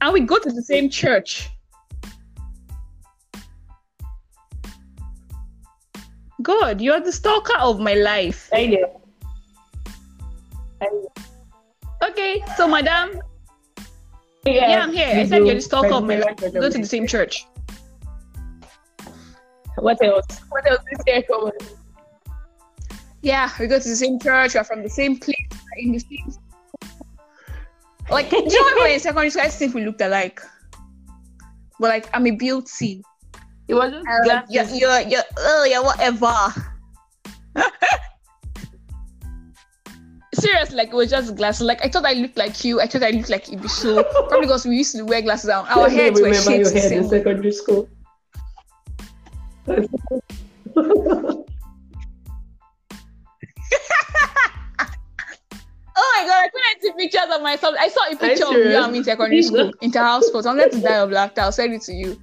And 0.00 0.12
we 0.12 0.20
go 0.20 0.38
to 0.38 0.50
the 0.50 0.62
same 0.62 0.88
church. 0.90 1.50
God, 6.44 6.80
you're 6.80 7.00
the 7.00 7.10
stalker 7.10 7.56
of 7.58 7.80
my 7.80 7.94
life. 7.94 8.50
I 8.52 8.66
know. 8.66 9.00
I 10.80 10.84
know. 10.84 11.12
Okay, 12.10 12.44
so 12.56 12.68
madam, 12.68 13.18
Yeah, 14.44 14.68
yeah, 14.68 14.82
I'm 14.82 14.92
here. 14.92 15.08
I 15.08 15.24
said 15.24 15.46
you're 15.46 15.54
the 15.54 15.60
stalker 15.60 15.94
of 15.94 16.04
my 16.04 16.16
life. 16.16 16.36
We 16.42 16.50
go 16.50 16.68
to 16.68 16.78
the 16.78 16.86
same 16.86 17.06
church. 17.06 17.46
What 19.76 20.02
else? 20.04 20.26
What 20.50 20.70
else 20.70 20.84
is 20.92 20.98
there 21.06 21.22
common? 21.22 21.52
Yeah, 23.22 23.50
we 23.58 23.66
go 23.66 23.78
to 23.78 23.88
the 23.88 23.96
same 23.96 24.20
church. 24.20 24.54
We're 24.54 24.64
from 24.64 24.82
the 24.82 24.90
same 24.90 25.16
place. 25.18 25.48
In 25.78 25.92
the 25.92 25.98
same. 25.98 26.30
Like, 28.10 28.28
do 28.28 28.36
you 28.36 28.44
know 28.44 28.64
when 28.66 28.74
we 28.74 28.80
were 28.82 28.88
in 28.88 29.00
secondary 29.00 29.30
school? 29.30 29.42
I 29.42 29.48
think 29.48 29.74
we 29.74 29.84
looked 29.84 30.02
alike. 30.02 30.42
But 31.80 31.88
like, 31.88 32.10
I'm 32.12 32.26
a 32.26 32.32
beauty. 32.32 33.02
It 33.68 33.74
was 33.74 33.92
just 33.92 34.06
Uh, 34.06 34.22
glasses. 34.24 34.54
you're, 34.54 34.66
you're, 34.74 35.00
you're, 35.08 35.22
oh, 35.38 35.64
yeah, 35.68 35.80
whatever. 35.80 36.34
Seriously, 40.34 40.76
like 40.76 40.88
it 40.88 40.94
was 40.94 41.10
just 41.10 41.36
glasses. 41.36 41.62
Like 41.66 41.82
I 41.84 41.88
thought 41.88 42.04
I 42.04 42.14
looked 42.14 42.36
like 42.36 42.64
you. 42.64 42.80
I 42.80 42.86
thought 42.86 43.04
I 43.04 43.10
looked 43.10 43.30
like 43.30 43.46
Ibisu. 43.46 44.02
Probably 44.28 44.40
because 44.42 44.66
we 44.66 44.76
used 44.76 44.94
to 44.96 45.04
wear 45.04 45.22
glasses. 45.22 45.48
And 45.48 45.66
our 45.68 45.88
me 45.88 45.94
heads 46.00 46.20
were 46.20 46.26
remember 46.26 46.50
shaped 46.50 46.58
your 46.58 46.70
the 46.70 46.80
head 46.80 46.88
same 46.88 47.02
in 47.04 47.08
secondary 47.08 47.52
school. 47.52 47.88
Oh 55.96 56.20
my 56.20 56.26
god, 56.26 56.44
I 56.44 56.48
couldn't 56.48 56.82
see 56.82 56.92
pictures 57.04 57.34
of 57.34 57.42
myself. 57.42 57.76
I 57.78 57.88
saw 57.88 58.00
a 58.10 58.16
picture 58.16 58.46
of 58.46 58.52
you 58.52 58.92
me 58.92 58.98
in 58.98 59.04
secondary 59.04 59.42
school, 59.42 59.72
inter-house 59.80 60.26
sports. 60.26 60.46
I'm 60.46 60.56
going 60.56 60.70
to 60.70 60.80
die 60.80 60.96
of 60.98 61.10
laughter. 61.10 61.40
I'll 61.42 61.52
send 61.52 61.72
it 61.72 61.82
to 61.82 61.92
you. 61.92 62.20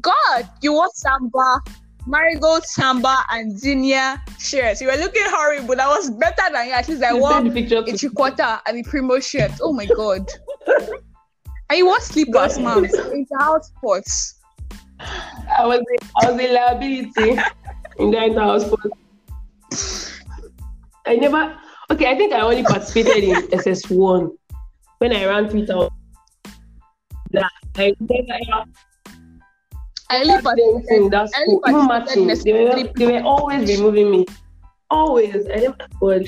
God, 0.00 0.48
you 0.62 0.72
want 0.72 0.94
Samba, 0.94 1.60
Marigold, 2.06 2.64
Samba, 2.64 3.24
and 3.30 3.58
Zinnia 3.58 4.22
shirts. 4.38 4.80
You 4.80 4.88
were 4.88 4.96
looking 4.96 5.22
horrible. 5.26 5.76
That 5.76 5.88
was 5.88 6.10
better 6.10 6.52
than 6.52 6.68
you. 6.68 6.72
At 6.72 6.88
least 6.88 7.02
I 7.02 7.12
You 7.12 7.18
wore 7.18 7.38
a 7.38 7.96
three-quarter 7.96 8.60
and 8.66 8.78
a 8.78 8.88
primo 8.88 9.20
shirt. 9.20 9.52
Oh 9.60 9.72
my 9.72 9.86
god. 9.86 10.30
and 11.70 11.78
you 11.78 11.86
wore 11.86 12.00
slippers, 12.00 12.58
mom. 12.58 12.84
Inter-house 12.84 13.68
sports. 13.68 14.40
I 15.00 15.66
was 15.66 15.80
I 16.22 16.30
was 16.30 16.40
a 16.40 16.52
liability 16.52 17.38
in 17.98 18.10
the 18.10 18.24
entire 18.24 18.60
sport. 18.60 18.92
I 21.06 21.16
never 21.16 21.56
okay, 21.90 22.10
I 22.10 22.16
think 22.16 22.32
I 22.32 22.40
only 22.40 22.62
participated 22.62 23.24
in 23.24 23.36
SS1 23.48 24.30
when 24.98 25.12
I 25.12 25.26
ran 25.26 25.48
3000. 25.48 25.90
That 27.32 27.50
I 27.76 27.94
never 28.00 28.64
I 30.08 30.20
only 30.20 30.42
participated 30.42 31.02
in 31.02 31.10
that 31.10 31.30
I 31.34 31.40
only 31.40 31.56
school. 31.56 31.62
Even 31.66 31.86
participated 31.86 32.26
matching, 32.26 32.44
they 32.44 32.52
were, 32.52 32.92
they 32.94 33.06
were 33.06 33.26
always 33.26 33.78
removing 33.78 34.10
me. 34.10 34.26
Always. 34.90 35.46
I 35.48 35.56
never 35.56 35.76
God. 36.00 36.24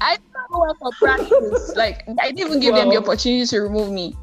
I 0.00 0.18
never 0.18 0.60
went 0.60 0.78
for 0.78 0.90
practice. 1.00 1.72
like 1.76 2.04
I 2.20 2.30
didn't 2.30 2.40
even 2.40 2.60
give 2.60 2.74
them 2.74 2.90
the 2.90 2.98
opportunity 2.98 3.46
to 3.46 3.60
remove 3.60 3.90
me. 3.90 4.14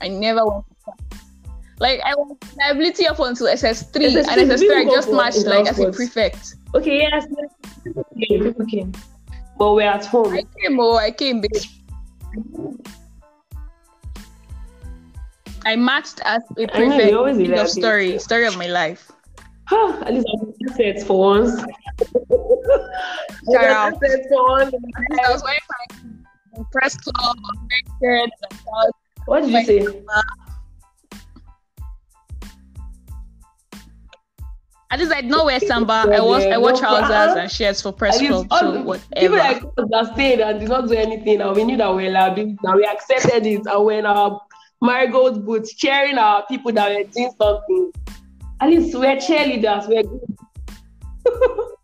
I 0.00 0.08
never 0.08 0.46
went 0.46 0.64
for 0.66 0.74
practice. 0.84 1.28
Like 1.78 2.00
I 2.04 2.14
was 2.14 2.36
liability 2.58 3.06
up 3.06 3.18
until 3.18 3.46
SS3 3.46 3.92
SS3, 3.92 4.28
and 4.28 4.50
SS3 4.50 4.76
I 4.76 4.84
just 4.84 5.12
matched 5.12 5.46
like 5.46 5.66
as 5.66 5.78
a 5.78 5.90
prefect. 5.92 6.56
Okay, 6.74 7.00
yes, 7.00 7.26
came, 8.18 8.42
people 8.42 8.66
came. 8.66 8.92
But 9.58 9.72
we're 9.72 9.88
at 9.88 10.04
home. 10.04 10.34
I 10.34 10.44
came 10.58 10.78
oh 10.78 10.96
I 10.96 11.10
came 11.10 11.40
babe. 11.40 11.62
I 15.66 15.74
matched 15.74 16.20
as 16.24 16.42
a 16.56 16.60
know, 16.60 16.66
prefect. 16.68 17.12
End 17.12 17.38
be 17.38 17.52
of 17.52 17.68
story. 17.68 18.20
Story 18.20 18.46
of 18.46 18.56
my 18.56 18.68
life. 18.68 19.10
at 19.72 20.14
least 20.14 20.26
I 20.32 20.44
was 20.44 20.54
assets 20.70 21.02
for 21.04 21.18
once. 21.18 21.60
Shout 23.52 23.64
out. 23.64 23.94
for 23.94 24.42
once. 24.48 24.72
I 25.26 25.32
was 25.32 25.42
wearing 25.42 25.60
my 26.56 26.62
press 26.70 26.96
club, 26.96 27.36
shirts 28.00 28.32
and 28.48 28.60
all. 28.72 28.90
What 29.26 29.40
did 29.42 29.50
you 29.50 29.64
say? 29.64 30.02
At 34.88 35.00
least 35.00 35.12
I 35.12 35.20
did 35.22 35.30
not 35.32 35.46
wear 35.46 35.58
samba. 35.58 36.04
I 36.06 36.20
was 36.20 36.44
I 36.44 36.58
wore 36.58 36.76
trousers 36.76 37.10
uh-uh. 37.10 37.40
and 37.40 37.50
shirts 37.50 37.82
for 37.82 37.90
press 37.90 38.18
club. 38.18 38.46
So 38.52 38.82
whatever. 38.82 39.14
People 39.16 39.38
like 39.38 39.64
us 39.64 39.72
that 39.90 40.14
stayed 40.14 40.38
and 40.38 40.60
did 40.60 40.68
not 40.68 40.86
do 40.86 40.94
anything, 40.94 41.40
and 41.40 41.56
we 41.56 41.64
knew 41.64 41.76
that 41.76 41.92
we 41.92 42.04
were 42.04 42.10
liability. 42.10 42.56
Now 42.62 42.76
we 42.76 42.84
accepted 42.84 43.44
it, 43.44 43.66
and 43.66 43.84
when 43.84 44.06
our 44.06 44.40
marigold 44.82 45.44
boots 45.44 45.74
cheering 45.74 46.18
our 46.18 46.44
people 46.46 46.72
that 46.72 46.88
were 46.90 47.04
doing 47.04 47.32
something. 47.40 47.92
At 48.60 48.70
least 48.70 48.96
we're 48.96 49.16
cheerleaders. 49.16 49.88
We're 49.88 50.02
good. 50.02 50.36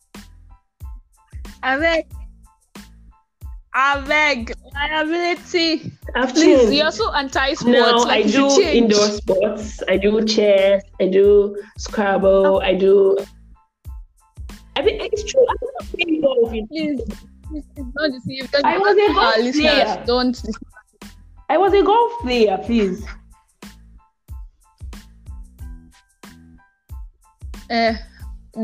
I 1.63 1.79
beg. 1.79 2.07
I 3.75 4.01
beg. 4.01 4.53
Liability. 4.75 5.93
I've 6.15 6.35
Please, 6.35 6.61
changed. 6.61 6.75
you're 6.75 6.93
so 6.93 7.13
anti-sports. 7.13 7.65
Now 7.65 8.05
like, 8.05 8.27
I 8.27 8.29
do 8.29 8.49
change. 8.51 8.75
indoor 8.75 9.07
sports. 9.09 9.83
I 9.89 9.97
do 9.97 10.25
chess. 10.25 10.83
I 11.01 11.07
do 11.09 11.57
Scrabble. 11.79 12.61
I 12.61 12.75
do. 12.75 13.17
I 14.77 14.83
think 14.83 15.03
it's 15.03 15.25
true. 15.31 15.47
I'm 15.49 15.57
not 15.61 15.93
playing 15.93 16.21
golf. 16.21 16.51
Please, 16.51 16.67
please, 16.69 17.65
please 17.75 17.87
don't 17.97 18.13
deceive. 18.13 18.51
Don't 18.51 18.65
I 18.65 18.79
was 18.79 18.97
a 18.97 19.13
golf 19.15 19.55
player. 19.55 20.03
Don't 20.07 20.33
deceive. 20.33 20.55
I 21.53 21.59
was 21.59 21.75
a 21.75 21.83
golf 21.83 22.13
player, 22.23 22.57
please. 22.65 23.05
Uh, 27.71 27.93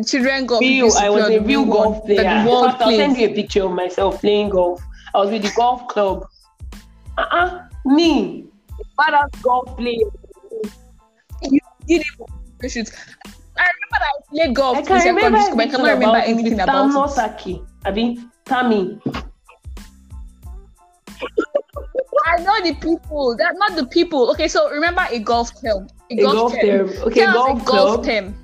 children 0.07 0.47
golf. 0.47 0.63
Real, 0.63 0.91
I 0.97 1.11
was 1.11 1.29
a 1.29 1.39
real 1.41 1.67
golf 1.67 2.07
player. 2.07 2.21
In 2.21 2.47
fact, 2.47 2.81
I'll 2.81 2.97
send 2.97 3.19
you 3.19 3.29
a 3.29 3.35
picture 3.35 3.65
of 3.65 3.73
myself 3.73 4.23
playing 4.23 4.49
golf. 4.49 4.81
I 5.15 5.19
was 5.19 5.31
with 5.31 5.43
the 5.43 5.53
golf 5.55 5.87
club. 5.89 6.27
Uh-uh. 7.19 7.69
Me, 7.85 8.47
badass 8.99 9.43
golf 9.43 9.77
player. 9.77 10.09
You 11.43 11.61
did 11.87 12.07
it 12.63 12.71
shoot. 12.71 12.91
I 13.59 13.69
remember 13.77 13.99
I 14.01 14.13
played 14.31 14.55
golf 14.55 14.77
I 14.77 14.81
in 14.81 14.87
can 14.87 15.01
secondary 15.01 15.27
remember 15.27 15.41
school, 15.43 15.57
but 15.57 15.67
I 15.67 15.71
cannot 15.71 15.93
remember 15.93 16.19
anything 16.21 16.61
about 16.61 17.11
it. 17.11 17.15
Saki. 17.15 17.63
I 17.85 17.91
mean, 17.91 18.31
Tammy. 18.47 18.99
I 22.29 22.43
know 22.43 22.57
the 22.63 22.75
people. 22.75 23.37
That's 23.37 23.59
not 23.59 23.77
the 23.77 23.87
people. 23.87 24.31
Okay, 24.33 24.49
so 24.49 24.71
remember 24.71 25.05
a 25.11 25.19
golf 25.19 25.51
term. 25.61 25.89
A, 26.11 26.15
A 26.15 26.23
golf 26.23 26.53
term. 26.61 26.89
Okay, 27.07 27.21
Tell 27.21 27.33
golf 27.35 27.65
golf 27.65 28.07
term. 28.07 28.35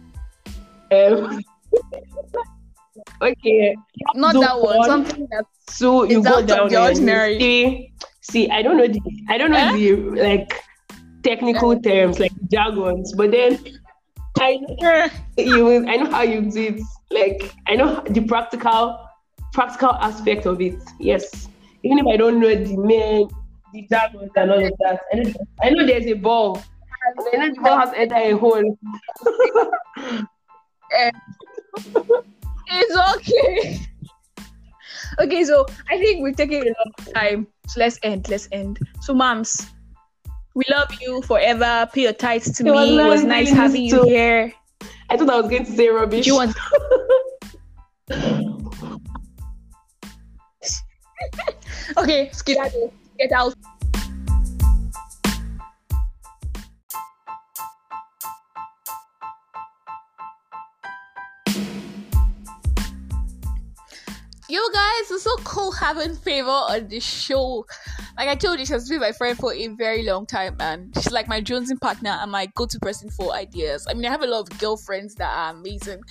Um, 0.92 1.40
okay. 3.22 3.76
Not 4.14 4.34
that 4.34 4.60
one. 4.60 4.76
fun. 4.76 4.86
Something 4.88 5.26
that 5.30 5.44
So 5.68 6.04
you 6.04 6.22
go 6.22 6.44
down 6.44 6.68
the 6.68 6.80
ordinary. 6.82 7.38
See, 7.38 7.92
see, 8.20 8.50
I 8.50 8.62
don't 8.62 8.76
know 8.76 8.86
the, 8.88 9.00
I 9.28 9.38
don't 9.38 9.50
know 9.50 9.58
Eh? 9.58 9.72
the 9.76 9.92
like 10.22 10.52
technical 11.22 11.78
terms 11.80 12.20
like 12.20 12.32
jargons, 12.50 13.12
but 13.14 13.30
then 13.32 13.58
I 14.40 14.58
know 14.80 15.08
you, 15.38 15.88
I 15.88 15.96
know 15.96 16.10
how 16.10 16.22
you 16.22 16.42
do 16.42 16.60
it. 16.60 16.80
Like 17.10 17.52
I 17.68 17.76
know 17.76 18.02
the 18.08 18.20
practical, 18.22 18.98
practical 19.52 19.92
aspect 19.92 20.46
of 20.46 20.60
it. 20.60 20.78
Yes, 21.00 21.48
even 21.82 21.98
if 21.98 22.06
I 22.06 22.16
don't 22.16 22.40
know 22.40 22.54
the 22.54 22.76
main, 22.76 23.28
the 23.74 23.86
jargons 23.90 24.30
and 24.36 24.50
all 24.50 24.64
of 24.64 24.72
that, 24.78 25.00
I 25.12 25.16
know, 25.16 25.32
I 25.62 25.70
know 25.70 25.86
there's 25.86 26.06
a 26.06 26.14
ball. 26.14 26.62
I 27.32 27.36
know 27.36 27.54
the 27.54 27.60
ball 27.60 27.78
has 27.78 27.92
entered 27.94 28.16
a 28.16 28.36
hole. 28.38 28.78
Eh. 30.96 31.10
it's 32.68 33.16
okay. 33.16 33.80
okay, 35.18 35.44
so 35.44 35.66
I 35.90 35.98
think 35.98 36.22
we're 36.22 36.32
taking 36.32 36.62
a 36.62 36.66
long 36.66 36.92
time. 37.12 37.46
So 37.66 37.80
let's 37.80 37.98
end. 38.04 38.28
Let's 38.28 38.48
end. 38.52 38.78
So, 39.00 39.12
moms, 39.12 39.66
we 40.54 40.62
love 40.70 40.94
you 41.00 41.20
forever. 41.22 41.88
Pay 41.92 42.02
your 42.02 42.12
tithes 42.12 42.52
to 42.58 42.66
It 42.66 42.70
was 42.70 42.88
me. 42.88 43.00
It 43.00 43.08
was 43.08 43.24
nice 43.24 43.50
nice 43.50 43.50
meeting 43.50 43.56
you 43.56 43.60
having 43.60 43.82
you 43.82 43.90
too. 43.90 44.04
here. 44.04 44.52
I 45.10 45.16
thought 45.16 45.30
I 45.30 45.40
was 45.40 45.50
going 45.50 45.64
to 45.64 45.72
say 45.72 45.88
rubbish. 45.88 46.26
Do 46.26 46.30
you 46.30 46.36
want? 46.36 46.54
okay, 51.96 52.30
skedaddle. 52.32 52.92
Get 53.16 53.30
out. 53.30 53.54
Yo 64.46 64.60
guys, 64.72 65.10
it's 65.10 65.22
so 65.22 65.36
cool 65.38 65.70
having 65.72 66.14
favor 66.16 66.50
on 66.50 66.88
this 66.88 67.04
show. 67.04 67.64
Like 68.16 68.28
I 68.28 68.34
told 68.34 68.58
you, 68.58 68.66
she 68.66 68.72
has 68.72 68.88
been 68.88 69.00
my 69.00 69.12
friend 69.12 69.38
for 69.38 69.52
a 69.52 69.68
very 69.68 70.02
long 70.02 70.26
time, 70.26 70.56
and 70.60 70.92
she's 70.94 71.12
like 71.12 71.28
my 71.28 71.40
jonesing 71.40 71.80
partner 71.80 72.10
and 72.10 72.30
my 72.30 72.46
go-to 72.54 72.78
person 72.80 73.10
for 73.10 73.32
ideas. 73.32 73.86
I 73.88 73.94
mean, 73.94 74.06
I 74.06 74.10
have 74.10 74.22
a 74.22 74.26
lot 74.26 74.40
of 74.40 74.58
girlfriends 74.58 75.14
that 75.16 75.32
are 75.32 75.50
amazing, 75.54 76.02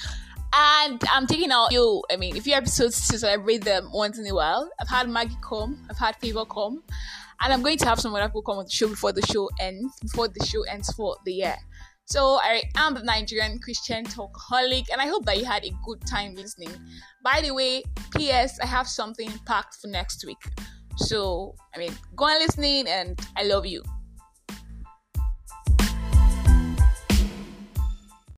and 0.54 1.02
I'm 1.12 1.28
taking 1.28 1.52
out 1.52 1.72
you. 1.72 2.04
I 2.12 2.16
mean, 2.16 2.38
a 2.38 2.42
few 2.42 2.54
episodes 2.54 3.08
to 3.08 3.18
celebrate 3.18 3.64
them 3.64 3.90
once 3.92 4.20
in 4.20 4.28
a 4.28 4.34
while. 4.34 4.70
I've 4.80 4.90
had 4.90 5.10
Maggie 5.10 5.38
come, 5.42 5.86
I've 5.90 5.98
had 5.98 6.16
Favor 6.18 6.46
come, 6.46 6.84
and 7.42 7.52
I'm 7.54 7.62
going 7.62 7.78
to 7.78 7.86
have 7.86 8.00
some 8.00 8.14
other 8.14 8.28
people 8.28 8.44
come 8.44 8.58
on 8.58 8.66
the 8.66 8.72
show 8.72 8.88
before 8.88 9.12
the 9.12 9.26
show 9.26 9.50
ends. 9.60 9.94
Before 10.02 10.28
the 10.28 10.46
show 10.46 10.64
ends 10.64 10.92
for 10.94 11.18
the 11.26 11.34
year. 11.34 11.56
So 12.06 12.40
I 12.42 12.64
am 12.76 12.94
the 12.94 13.04
Nigerian 13.04 13.60
Christian 13.60 14.06
talkaholic, 14.06 14.86
and 14.92 15.02
I 15.02 15.08
hope 15.08 15.26
that 15.26 15.38
you 15.38 15.46
had 15.46 15.64
a 15.64 15.72
good 15.86 16.06
time 16.06 16.36
listening. 16.36 16.72
By 17.24 17.42
the 17.42 17.54
way, 17.54 17.84
P.S. 18.16 18.60
I 18.62 18.66
have 18.66 18.88
something 18.88 19.32
packed 19.46 19.76
for 19.82 19.88
next 19.88 20.24
week. 20.26 20.44
So 20.98 21.56
I 21.74 21.80
mean, 21.80 21.94
go 22.16 22.26
on 22.26 22.40
listening, 22.40 22.88
and 22.88 23.20
I 23.36 23.44
love 23.44 23.66
you. 23.66 23.84